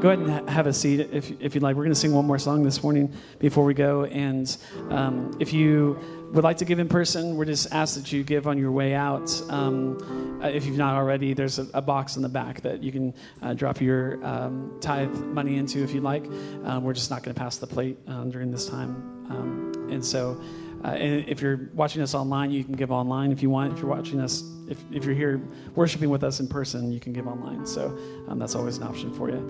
go 0.00 0.08
ahead 0.08 0.18
and 0.18 0.28
ha- 0.28 0.52
have 0.52 0.66
a 0.66 0.72
seat 0.72 0.98
if, 1.12 1.40
if 1.40 1.54
you'd 1.54 1.62
like. 1.62 1.76
We're 1.76 1.84
going 1.84 1.94
to 1.94 2.00
sing 2.00 2.12
one 2.12 2.24
more 2.24 2.40
song 2.40 2.64
this 2.64 2.82
morning 2.82 3.14
before 3.38 3.64
we 3.64 3.74
go. 3.74 4.06
And 4.06 4.56
um, 4.90 5.36
if 5.38 5.52
you 5.52 6.00
would 6.36 6.44
like 6.44 6.58
to 6.58 6.66
give 6.66 6.78
in 6.78 6.86
person, 6.86 7.34
we're 7.34 7.46
just 7.46 7.72
asked 7.72 7.94
that 7.94 8.12
you 8.12 8.22
give 8.22 8.46
on 8.46 8.58
your 8.58 8.70
way 8.70 8.94
out. 8.94 9.32
Um, 9.48 10.38
uh, 10.42 10.48
if 10.48 10.66
you've 10.66 10.76
not 10.76 10.94
already, 10.94 11.32
there's 11.32 11.58
a, 11.58 11.66
a 11.72 11.80
box 11.80 12.16
in 12.16 12.22
the 12.22 12.28
back 12.28 12.60
that 12.60 12.82
you 12.82 12.92
can 12.92 13.14
uh, 13.40 13.54
drop 13.54 13.80
your 13.80 14.22
um, 14.22 14.76
tithe 14.82 15.14
money 15.14 15.56
into 15.56 15.82
if 15.82 15.94
you'd 15.94 16.02
like. 16.02 16.26
Um, 16.64 16.84
we're 16.84 16.92
just 16.92 17.10
not 17.10 17.22
going 17.22 17.34
to 17.34 17.40
pass 17.40 17.56
the 17.56 17.66
plate 17.66 17.98
um, 18.06 18.30
during 18.30 18.50
this 18.50 18.68
time. 18.68 18.90
Um, 19.30 19.88
and 19.90 20.04
so, 20.04 20.38
uh, 20.84 20.88
and 20.88 21.26
if 21.26 21.40
you're 21.40 21.70
watching 21.72 22.02
us 22.02 22.14
online, 22.14 22.50
you 22.50 22.62
can 22.64 22.74
give 22.74 22.92
online 22.92 23.32
if 23.32 23.42
you 23.42 23.48
want. 23.48 23.72
If 23.72 23.78
you're 23.78 23.88
watching 23.88 24.20
us, 24.20 24.44
if, 24.68 24.78
if 24.92 25.06
you're 25.06 25.14
here 25.14 25.40
worshiping 25.74 26.10
with 26.10 26.22
us 26.22 26.38
in 26.38 26.48
person, 26.48 26.92
you 26.92 27.00
can 27.00 27.14
give 27.14 27.26
online. 27.26 27.64
So 27.64 27.98
um, 28.28 28.38
that's 28.38 28.54
always 28.54 28.76
an 28.76 28.82
option 28.82 29.10
for 29.14 29.30
you. 29.30 29.40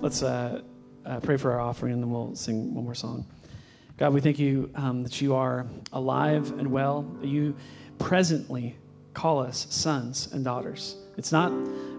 Let's 0.00 0.24
uh, 0.24 0.62
uh, 1.06 1.20
pray 1.20 1.36
for 1.36 1.52
our 1.52 1.60
offering 1.60 1.92
and 1.92 2.02
then 2.02 2.10
we'll 2.10 2.34
sing 2.34 2.74
one 2.74 2.82
more 2.82 2.96
song. 2.96 3.26
God, 3.96 4.12
we 4.12 4.20
thank 4.20 4.40
you 4.40 4.70
um, 4.74 5.04
that 5.04 5.20
you 5.20 5.36
are 5.36 5.66
alive 5.92 6.50
and 6.58 6.72
well, 6.72 7.08
you 7.22 7.54
presently 8.00 8.76
call 9.12 9.38
us 9.38 9.68
sons 9.70 10.28
and 10.32 10.44
daughters. 10.44 10.96
It's 11.16 11.30
not 11.30 11.52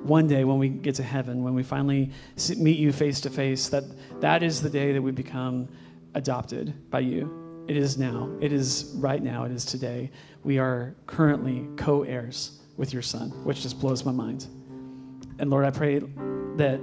one 0.04 0.28
day 0.28 0.44
when 0.44 0.60
we 0.60 0.68
get 0.68 0.96
to 0.96 1.04
heaven, 1.04 1.42
when 1.42 1.54
we 1.54 1.64
finally 1.64 2.12
meet 2.58 2.78
you 2.78 2.92
face 2.92 3.22
to 3.22 3.30
face, 3.30 3.70
that 3.70 3.86
that 4.20 4.44
is 4.44 4.62
the 4.62 4.70
day 4.70 4.92
that 4.92 5.02
we 5.02 5.12
become 5.12 5.70
adopted 6.16 6.74
by 6.92 7.00
you. 7.00 7.64
It 7.70 7.78
is 7.78 7.98
now. 7.98 8.30
It 8.42 8.52
is 8.52 8.92
right 8.98 9.24
now. 9.24 9.46
It 9.46 9.54
is 9.54 9.64
today. 9.64 10.12
We 10.44 10.60
are 10.60 10.96
currently 11.08 11.66
co 11.78 12.04
heirs 12.04 12.60
with 12.76 12.92
your 12.92 13.02
son, 13.04 13.30
which 13.46 13.62
just 13.62 13.80
blows 13.80 14.04
my 14.04 14.12
mind. 14.12 14.48
And 15.40 15.50
Lord, 15.50 15.64
I 15.64 15.72
pray 15.72 16.00
that 16.58 16.82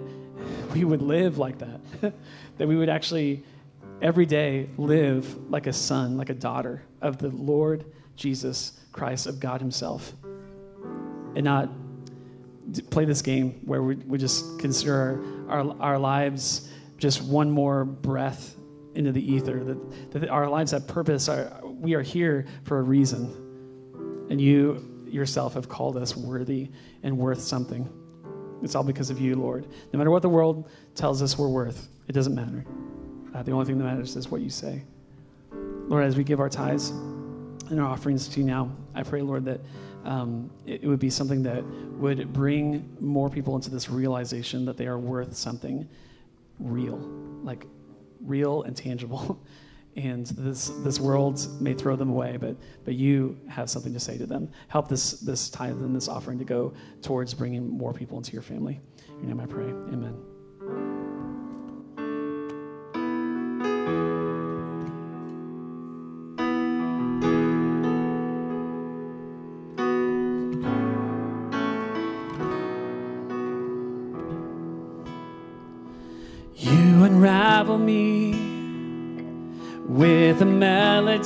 we 0.73 0.85
would 0.85 1.03
live 1.03 1.37
like 1.37 1.59
that, 1.59 1.81
that 2.57 2.67
we 2.67 2.77
would 2.77 2.89
actually 2.89 3.45
every 4.03 4.27
day 4.27 4.69
live 4.77 5.49
like 5.49 5.67
a 5.67 5.73
son, 5.73 6.17
like 6.17 6.29
a 6.29 6.35
daughter 6.35 6.83
of 7.01 7.19
the 7.19 7.29
Lord 7.29 7.85
Jesus 8.17 8.81
Christ, 8.91 9.27
of 9.27 9.41
God 9.41 9.61
Himself, 9.61 10.15
and 11.35 11.45
not 11.45 11.71
play 12.91 13.05
this 13.05 13.23
game 13.23 13.61
where 13.65 13.83
we, 13.83 13.95
we 13.95 14.19
just 14.19 14.59
consider 14.59 15.47
our, 15.49 15.61
our, 15.61 15.77
our 15.81 15.99
lives 15.99 16.69
just 16.99 17.23
one 17.23 17.51
more 17.51 17.85
breath 17.85 18.57
into 18.95 19.13
the 19.13 19.33
ether, 19.33 19.65
that, 19.65 20.13
that 20.13 20.29
our 20.29 20.49
lives 20.49 20.73
have 20.73 20.87
purpose. 20.87 21.29
Our, 21.29 21.61
we 21.65 21.95
are 21.95 22.03
here 22.03 22.47
for 22.65 22.79
a 22.79 22.83
reason. 22.83 24.27
And 24.31 24.41
you 24.41 25.05
yourself 25.07 25.55
have 25.55 25.69
called 25.69 25.97
us 25.97 26.17
worthy 26.17 26.71
and 27.03 27.17
worth 27.17 27.41
something. 27.41 27.89
It's 28.63 28.75
all 28.75 28.85
because 28.85 29.11
of 29.11 29.21
you, 29.21 29.37
Lord. 29.37 29.67
No 29.93 29.99
matter 29.99 30.11
what 30.11 30.23
the 30.23 30.29
world 30.29 30.71
tells 30.95 31.23
us 31.23 31.37
we're 31.37 31.49
worth, 31.49 31.89
it 32.09 32.13
doesn't 32.13 32.35
matter. 32.35 32.65
Uh, 33.35 33.43
the 33.43 33.53
only 33.53 33.65
thing 33.65 33.79
that 33.79 33.85
matters 33.85 34.17
is 34.17 34.29
what 34.29 34.41
you 34.41 34.51
say. 34.51 34.83
Lord, 35.53 36.05
as 36.05 36.17
we 36.17 36.25
give 36.25 36.41
our 36.41 36.49
tithes 36.49 36.91
and 36.91 37.81
our 37.81 37.87
offerings 37.87 38.29
to 38.29 38.41
you 38.41 38.47
now, 38.47 38.71
I 38.95 39.03
pray, 39.03 39.23
Lord, 39.23 39.45
that 39.47 39.61
um, 40.05 40.51
it, 40.67 40.85
it 40.85 40.87
would 40.87 40.99
be 40.99 41.11
something 41.11 41.43
that 41.45 41.65
would 41.99 42.33
bring 42.33 42.97
more 43.01 43.31
people 43.31 43.55
into 43.57 43.71
this 43.71 43.89
realization 43.89 44.65
that 44.67 44.77
they 44.77 44.87
are 44.87 44.99
worth 44.99 45.37
something 45.37 45.89
real, 46.59 46.99
like 47.43 47.67
real 48.21 48.63
and 48.63 48.77
tangible. 48.77 49.41
And 49.95 50.25
this, 50.27 50.69
this 50.69 50.99
world 50.99 51.47
may 51.61 51.75
throw 51.75 51.97
them 51.97 52.09
away, 52.09 52.39
but, 52.39 52.57
but 52.87 52.95
you 52.95 53.39
have 53.47 53.69
something 53.69 53.93
to 53.93 54.01
say 54.01 54.17
to 54.17 54.25
them. 54.25 54.49
Help 54.69 54.89
this, 54.89 55.21
this 55.21 55.51
tithe 55.51 55.73
and 55.83 55.95
this 55.95 56.09
offering 56.09 56.39
to 56.39 56.47
go 56.47 56.73
towards 57.03 57.35
bringing 57.35 57.69
more 57.69 57.93
people 57.93 58.17
into 58.17 58.33
your 58.33 58.41
family. 58.41 58.81
In 59.09 59.29
your 59.29 59.37
name 59.37 59.41
I 59.41 59.45
pray. 59.45 59.67
Amen. 59.67 60.32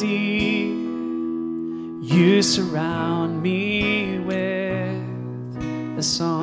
You 0.03 0.69
surround 2.43 3.43
me 3.43 4.19
with 4.19 5.99
a 5.99 6.03
song 6.03 6.36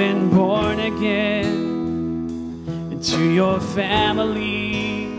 been 0.00 0.30
born 0.30 0.80
again 0.80 1.44
into 2.90 3.22
your 3.34 3.60
family. 3.60 5.12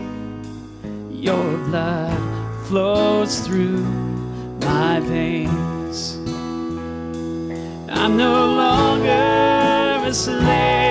Your 1.08 1.56
blood 1.68 2.20
flows 2.66 3.38
through 3.46 3.84
my 4.70 4.98
veins. 4.98 6.16
I'm 8.00 8.16
no 8.16 8.34
longer 8.62 10.02
a 10.04 10.12
slave 10.12 10.81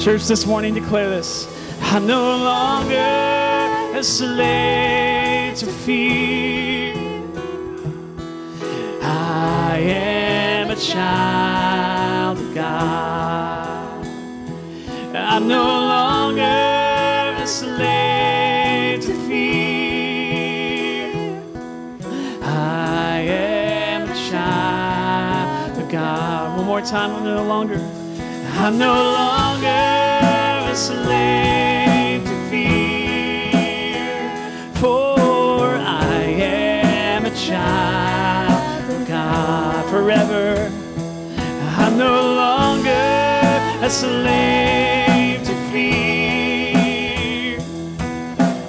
Church, 0.00 0.24
this 0.24 0.46
morning 0.46 0.72
declare 0.72 1.10
this. 1.10 1.46
I'm 1.82 2.06
no 2.06 2.36
longer 2.38 3.19
a 4.00 4.02
slave 4.02 5.54
to 5.58 5.66
fear. 5.66 6.94
I 9.02 9.76
am 9.78 10.70
a 10.70 10.76
child 10.76 12.38
of 12.38 12.54
God. 12.54 14.06
I'm 15.14 15.46
no 15.46 15.64
longer 15.64 16.42
a 17.42 17.46
slave 17.46 19.02
to 19.02 19.12
fear. 19.28 21.12
I 22.42 23.18
am 23.28 24.08
a 24.08 24.14
child 24.30 25.78
of 25.78 25.90
God. 25.90 26.56
One 26.56 26.64
more 26.64 26.80
time, 26.80 27.10
I'm 27.16 27.24
no 27.24 27.44
longer. 27.44 27.78
I'm 28.62 28.78
no 28.78 28.94
longer 28.94 30.70
a 30.72 30.74
slave 30.74 31.69
forever. 40.00 40.72
I'm 41.76 41.98
no 41.98 42.32
longer 42.34 42.88
a 43.84 43.90
slave 43.90 45.42
to 45.44 45.54
fear. 45.70 47.58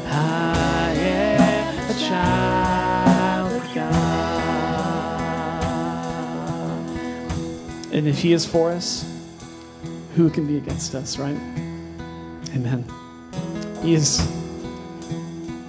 I 0.07 0.93
am 0.93 1.89
a 1.89 1.93
child 1.93 3.53
of 3.53 3.63
God. 3.73 3.93
And 7.93 8.07
if 8.09 8.19
He 8.19 8.33
is 8.33 8.45
for 8.45 8.71
us, 8.71 9.05
who 10.17 10.29
can 10.29 10.45
be 10.45 10.57
against 10.57 10.93
us, 10.95 11.17
right? 11.17 11.39
Amen. 12.53 12.83
He 13.81 13.93
is, 13.93 14.19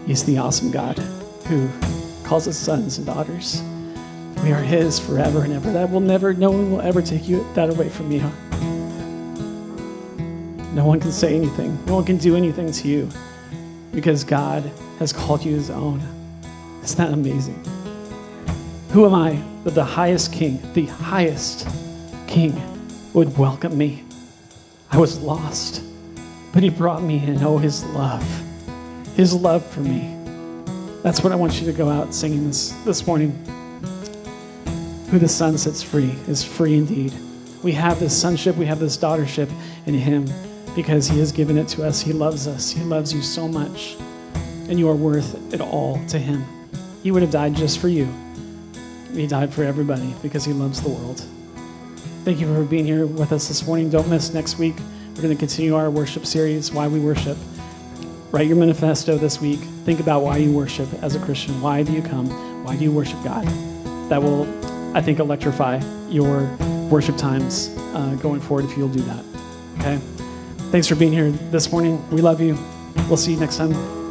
he 0.06 0.12
is 0.12 0.24
the 0.24 0.38
awesome 0.38 0.72
God 0.72 0.98
who 1.46 1.68
calls 2.24 2.48
us 2.48 2.58
sons 2.58 2.98
and 2.98 3.06
daughters. 3.06 3.62
We 4.42 4.50
are 4.50 4.60
His 4.60 4.98
forever 4.98 5.44
and 5.44 5.52
ever. 5.52 5.70
That 5.70 5.88
will 5.88 6.00
never, 6.00 6.34
no 6.34 6.50
one 6.50 6.72
will 6.72 6.80
ever 6.80 7.00
take 7.00 7.28
you 7.28 7.46
that 7.54 7.70
away 7.70 7.88
from 7.88 8.08
me. 8.08 8.18
Huh? 8.18 8.30
No 10.74 10.84
one 10.84 10.98
can 10.98 11.12
say 11.12 11.36
anything. 11.36 11.78
No 11.86 11.94
one 11.94 12.04
can 12.04 12.16
do 12.16 12.34
anything 12.34 12.72
to 12.72 12.88
you 12.88 13.08
because 13.92 14.24
God 14.24 14.68
has 14.98 15.12
called 15.12 15.44
you 15.44 15.54
His 15.54 15.70
own. 15.70 16.00
Isn't 16.82 16.98
that 16.98 17.12
amazing? 17.12 17.62
Who 18.90 19.06
am 19.06 19.14
I 19.14 19.40
that 19.62 19.74
the 19.74 19.84
highest 19.84 20.32
King, 20.32 20.60
the 20.72 20.86
highest 20.86 21.68
King, 22.26 22.60
would 23.12 23.38
welcome 23.38 23.78
me? 23.78 24.02
I 24.90 24.98
was 24.98 25.20
lost, 25.20 25.84
but 26.52 26.64
He 26.64 26.68
brought 26.68 27.02
me 27.02 27.24
in. 27.24 27.44
Oh, 27.44 27.58
His 27.58 27.84
love, 27.84 28.26
His 29.14 29.34
love 29.34 29.64
for 29.66 29.80
me. 29.80 30.18
That's 31.04 31.22
what 31.22 31.32
I 31.32 31.36
want 31.36 31.60
you 31.60 31.66
to 31.66 31.72
go 31.72 31.88
out 31.88 32.12
singing 32.12 32.46
this 32.46 32.70
this 32.84 33.06
morning. 33.06 33.38
Who 35.12 35.18
the 35.18 35.28
Son 35.28 35.58
sets 35.58 35.82
free 35.82 36.14
is 36.26 36.42
free 36.42 36.78
indeed. 36.78 37.12
We 37.62 37.72
have 37.72 38.00
this 38.00 38.18
sonship, 38.18 38.56
we 38.56 38.64
have 38.64 38.78
this 38.78 38.96
daughtership 38.96 39.52
in 39.84 39.92
Him 39.92 40.26
because 40.74 41.06
He 41.06 41.18
has 41.18 41.30
given 41.30 41.58
it 41.58 41.68
to 41.68 41.84
us. 41.84 42.00
He 42.00 42.14
loves 42.14 42.46
us. 42.46 42.70
He 42.70 42.82
loves 42.82 43.12
you 43.12 43.20
so 43.20 43.46
much, 43.46 43.98
and 44.70 44.78
you 44.78 44.88
are 44.88 44.94
worth 44.94 45.52
it 45.52 45.60
all 45.60 46.02
to 46.06 46.18
Him. 46.18 46.46
He 47.02 47.10
would 47.10 47.20
have 47.20 47.30
died 47.30 47.54
just 47.54 47.78
for 47.78 47.88
you. 47.88 48.08
He 49.12 49.26
died 49.26 49.52
for 49.52 49.64
everybody 49.64 50.14
because 50.22 50.46
He 50.46 50.54
loves 50.54 50.80
the 50.80 50.88
world. 50.88 51.22
Thank 52.24 52.40
you 52.40 52.46
for 52.46 52.64
being 52.64 52.86
here 52.86 53.04
with 53.04 53.32
us 53.32 53.48
this 53.48 53.66
morning. 53.66 53.90
Don't 53.90 54.08
miss 54.08 54.32
next 54.32 54.58
week. 54.58 54.76
We're 55.14 55.20
going 55.20 55.36
to 55.36 55.38
continue 55.38 55.76
our 55.76 55.90
worship 55.90 56.24
series, 56.24 56.72
Why 56.72 56.88
We 56.88 57.00
Worship. 57.00 57.36
Write 58.30 58.46
your 58.46 58.56
manifesto 58.56 59.18
this 59.18 59.42
week. 59.42 59.60
Think 59.84 60.00
about 60.00 60.22
why 60.22 60.38
you 60.38 60.52
worship 60.52 60.88
as 61.02 61.16
a 61.16 61.20
Christian. 61.20 61.60
Why 61.60 61.82
do 61.82 61.92
you 61.92 62.00
come? 62.00 62.64
Why 62.64 62.76
do 62.76 62.82
you 62.82 62.92
worship 62.92 63.22
God? 63.22 63.46
That 64.08 64.22
will, 64.22 64.46
I 64.94 65.00
think, 65.00 65.18
electrify 65.18 65.80
your 66.08 66.44
worship 66.90 67.16
times 67.16 67.74
uh, 67.94 68.14
going 68.20 68.40
forward 68.40 68.66
if 68.66 68.76
you'll 68.76 68.88
do 68.88 69.02
that. 69.02 69.24
Okay? 69.78 69.96
Thanks 70.70 70.86
for 70.86 70.94
being 70.94 71.12
here 71.12 71.30
this 71.30 71.72
morning. 71.72 72.08
We 72.10 72.20
love 72.20 72.40
you. 72.40 72.58
We'll 73.08 73.16
see 73.16 73.32
you 73.32 73.40
next 73.40 73.56
time. 73.56 74.01